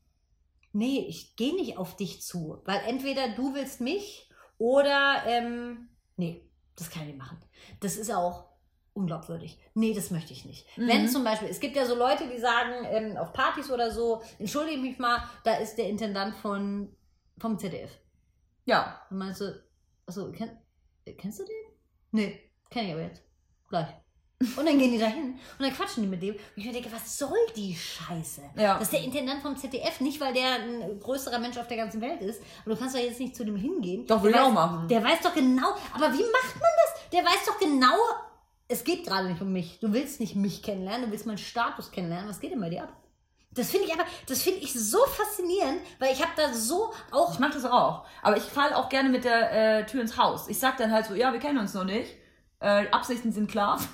[0.73, 6.49] nee, ich gehe nicht auf dich zu, weil entweder du willst mich oder, ähm, nee,
[6.77, 7.39] das kann ich nicht machen.
[7.81, 8.47] Das ist auch
[8.95, 9.59] unglaubwürdig.
[9.75, 10.67] Nee, das möchte ich nicht.
[10.79, 10.89] Mhm.
[10.89, 14.23] Wenn zum Beispiel, es gibt ja so Leute, die sagen, ähm, auf Partys oder so,
[14.39, 16.95] entschuldige mich mal, da ist der Intendant von,
[17.39, 17.91] vom ZDF.
[18.65, 19.01] ja.
[19.11, 19.63] Und meinst du,
[20.07, 20.51] achso, kenn,
[21.19, 21.53] kennst du den?
[22.13, 22.41] Nee,
[22.71, 23.23] kenn ich aber jetzt.
[23.69, 23.89] Gleich.
[24.57, 26.35] Und dann gehen die da hin und dann quatschen die mit dem.
[26.35, 28.43] Und ich mir denke, was soll die Scheiße?
[28.57, 28.75] Ja.
[28.75, 32.01] Das ist der Intendant vom ZDF, nicht weil der ein größerer Mensch auf der ganzen
[32.01, 32.43] Welt ist.
[32.65, 34.07] Aber du kannst doch jetzt nicht zu dem hingehen.
[34.07, 34.87] Doch, will ich auch machen.
[34.89, 37.11] Der weiß doch genau, aber wie macht man das?
[37.13, 37.95] Der weiß doch genau,
[38.69, 39.79] es geht gerade nicht um mich.
[39.81, 42.29] Du willst nicht mich kennenlernen, du willst meinen Status kennenlernen.
[42.29, 42.93] Was geht denn bei dir ab?
[43.53, 47.35] Das finde ich aber, das finde ich so faszinierend, weil ich habe da so auch
[47.35, 48.05] Ich mache das auch.
[48.23, 50.49] Aber ich falle auch gerne mit der äh, Tür ins Haus.
[50.49, 52.11] Ich sag dann halt so, ja, wir kennen uns noch nicht.
[52.61, 53.79] Äh, Absichten sind klar.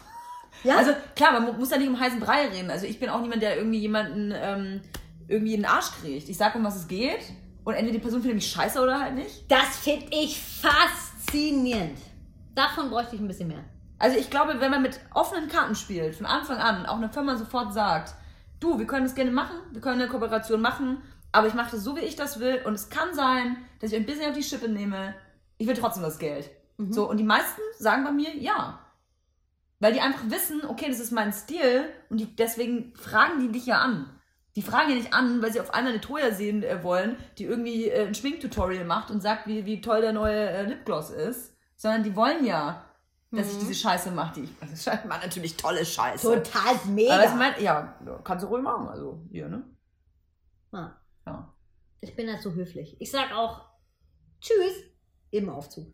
[0.65, 0.77] Ja?
[0.79, 2.71] Also klar, man mu- muss da nicht um heißen Brei reden.
[2.71, 4.81] Also ich bin auch niemand, der irgendwie jemanden ähm,
[5.29, 6.29] irgendwie in den Arsch kriegt.
[6.29, 7.21] Ich sag, um was es geht.
[7.65, 9.45] Und entweder die Person findet mich scheiße oder halt nicht.
[9.51, 11.97] Das finde ich faszinierend.
[12.57, 13.65] Davon bräuchte ich ein bisschen mehr.
[14.01, 17.37] Also ich glaube, wenn man mit offenen Karten spielt, von Anfang an, auch eine Firma
[17.37, 18.15] sofort sagt,
[18.59, 21.85] du, wir können das gerne machen, wir können eine Kooperation machen, aber ich mache das
[21.85, 24.43] so, wie ich das will und es kann sein, dass ich ein bisschen auf die
[24.43, 25.15] Schippe nehme,
[25.59, 26.51] ich will trotzdem das Geld.
[26.79, 26.93] Mhm.
[26.95, 28.81] So, und die meisten sagen bei mir ja.
[29.81, 33.67] Weil die einfach wissen, okay, das ist mein Stil und die, deswegen fragen die dich
[33.67, 34.09] ja an.
[34.57, 37.45] Die fragen ja nicht an, weil sie auf einmal eine Toya sehen äh, wollen, die
[37.45, 41.55] irgendwie äh, ein Schminktutorial macht und sagt, wie, wie toll der neue äh, Lipgloss ist.
[41.77, 42.90] sondern die wollen ja,
[43.33, 43.53] dass Mhm.
[43.53, 44.51] ich diese Scheiße mache, die ich.
[44.61, 46.43] Also das war natürlich tolle Scheiße.
[46.43, 47.15] Total mega.
[47.15, 49.63] Aber ich mein, ja, kannst du ruhig machen, also hier, ne?
[50.73, 50.97] Ja.
[51.27, 51.55] Ja.
[52.01, 52.97] Ich bin da zu höflich.
[53.01, 53.67] Ich sag auch
[54.41, 54.75] Tschüss
[55.31, 55.93] im Aufzug.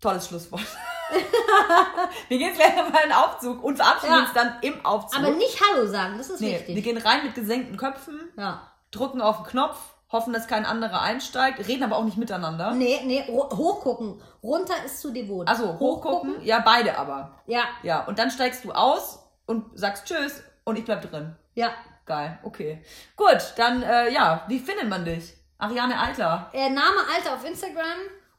[0.00, 0.62] Tolles Schlusswort.
[2.28, 4.20] wir gehen gleich nochmal in den Aufzug und verabschieden Ja.
[4.20, 5.18] uns dann im Aufzug.
[5.20, 6.74] Aber nicht Hallo sagen, das ist nee, wichtig.
[6.76, 8.70] wir gehen rein mit gesenkten Köpfen, ja.
[8.90, 12.72] drücken auf den Knopf, hoffen, dass kein anderer einsteigt, reden aber auch nicht miteinander.
[12.72, 14.20] Nee, nee, hochgucken.
[14.42, 15.46] Runter ist zu devot.
[15.48, 17.34] Also hochgucken, ja, beide aber.
[17.46, 21.36] Ja, Ja, und dann steigst du aus und sagst Tschüss und ich bleib drin.
[21.54, 21.70] ja.
[22.06, 22.82] Geil, okay.
[23.14, 25.32] Gut, dann, äh, ja, wie findet man dich?
[25.58, 26.50] Ariane Alter.
[26.52, 27.98] Äh, Name Alter auf Instagram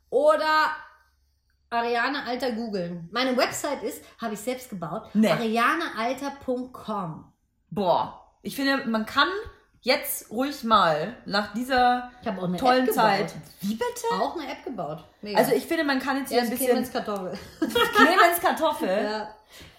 [0.09, 0.71] oder
[1.69, 3.07] Ariane Alter googeln.
[3.13, 5.31] Meine Website ist, habe ich selbst gebaut, Nee.
[5.31, 7.31] arianealter.com.
[7.69, 9.29] Boah, ich finde, man kann
[9.81, 13.27] jetzt ruhig mal nach dieser Ich habe auch eine tollen App Zeit.
[13.27, 13.41] gebaut.
[13.61, 14.21] Wie bitte?
[14.21, 15.03] Auch eine App gebaut.
[15.21, 15.37] Mega.
[15.39, 17.33] Also ich finde, man kann jetzt hier ja, ein bisschen Clemens Kartoffel.
[17.59, 19.03] Clemens Kartoffel.
[19.03, 19.35] ja.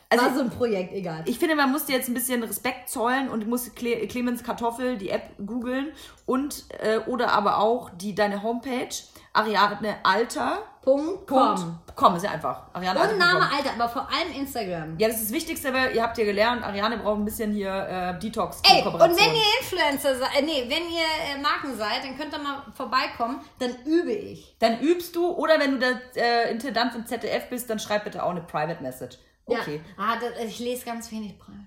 [0.09, 1.23] Also- War so ein Projekt, egal.
[1.25, 4.99] Ich finde, man muss dir jetzt ein bisschen Respekt zollen und muss Cle Clemens Kartoffel,
[4.99, 5.93] die App googeln
[6.27, 8.91] und äh, oder aber auch die deine Homepage
[9.33, 10.63] Ariane Alter.
[10.83, 11.79] Punkt com.
[11.95, 12.63] Com ist ja einfach.
[12.73, 13.19] Ariane Und.
[13.19, 14.99] Name Alter, aber vor allem Instagram.
[14.99, 17.71] Ja, das ist das Wichtigste, weil ihr habt ja gelernt, Ariane braucht ein bisschen hier
[17.73, 18.61] äh, Detox.
[18.69, 22.35] Ey, und wenn ihr Influencer seid, äh, nee, wenn ihr äh, Marken seid, dann könnt
[22.35, 24.57] ihr mal vorbeikommen, dann übe ich.
[24.59, 28.25] dann übst du oder wenn du der äh, Intendant im ZDF bist, dann schreib bitte
[28.25, 29.19] auch eine Private Message.
[29.47, 29.83] Okay.
[29.97, 30.05] Ja.
[30.05, 31.67] Ah, das, ich lese ganz wenig Private.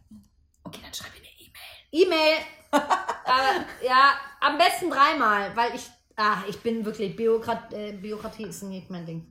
[0.64, 2.04] Okay, dann schreib mir eine E-Mail.
[2.04, 2.38] E-Mail.
[2.76, 4.12] äh, ja,
[4.42, 9.06] am besten dreimal, weil ich, ah, ich bin wirklich, Bürokrat, äh, Bürokratie ist nicht mein
[9.06, 9.26] Ding.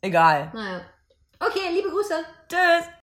[0.00, 0.50] Egal.
[0.54, 0.80] Naja.
[1.38, 2.14] Okay, liebe Grüße.
[2.48, 2.90] Tschüss.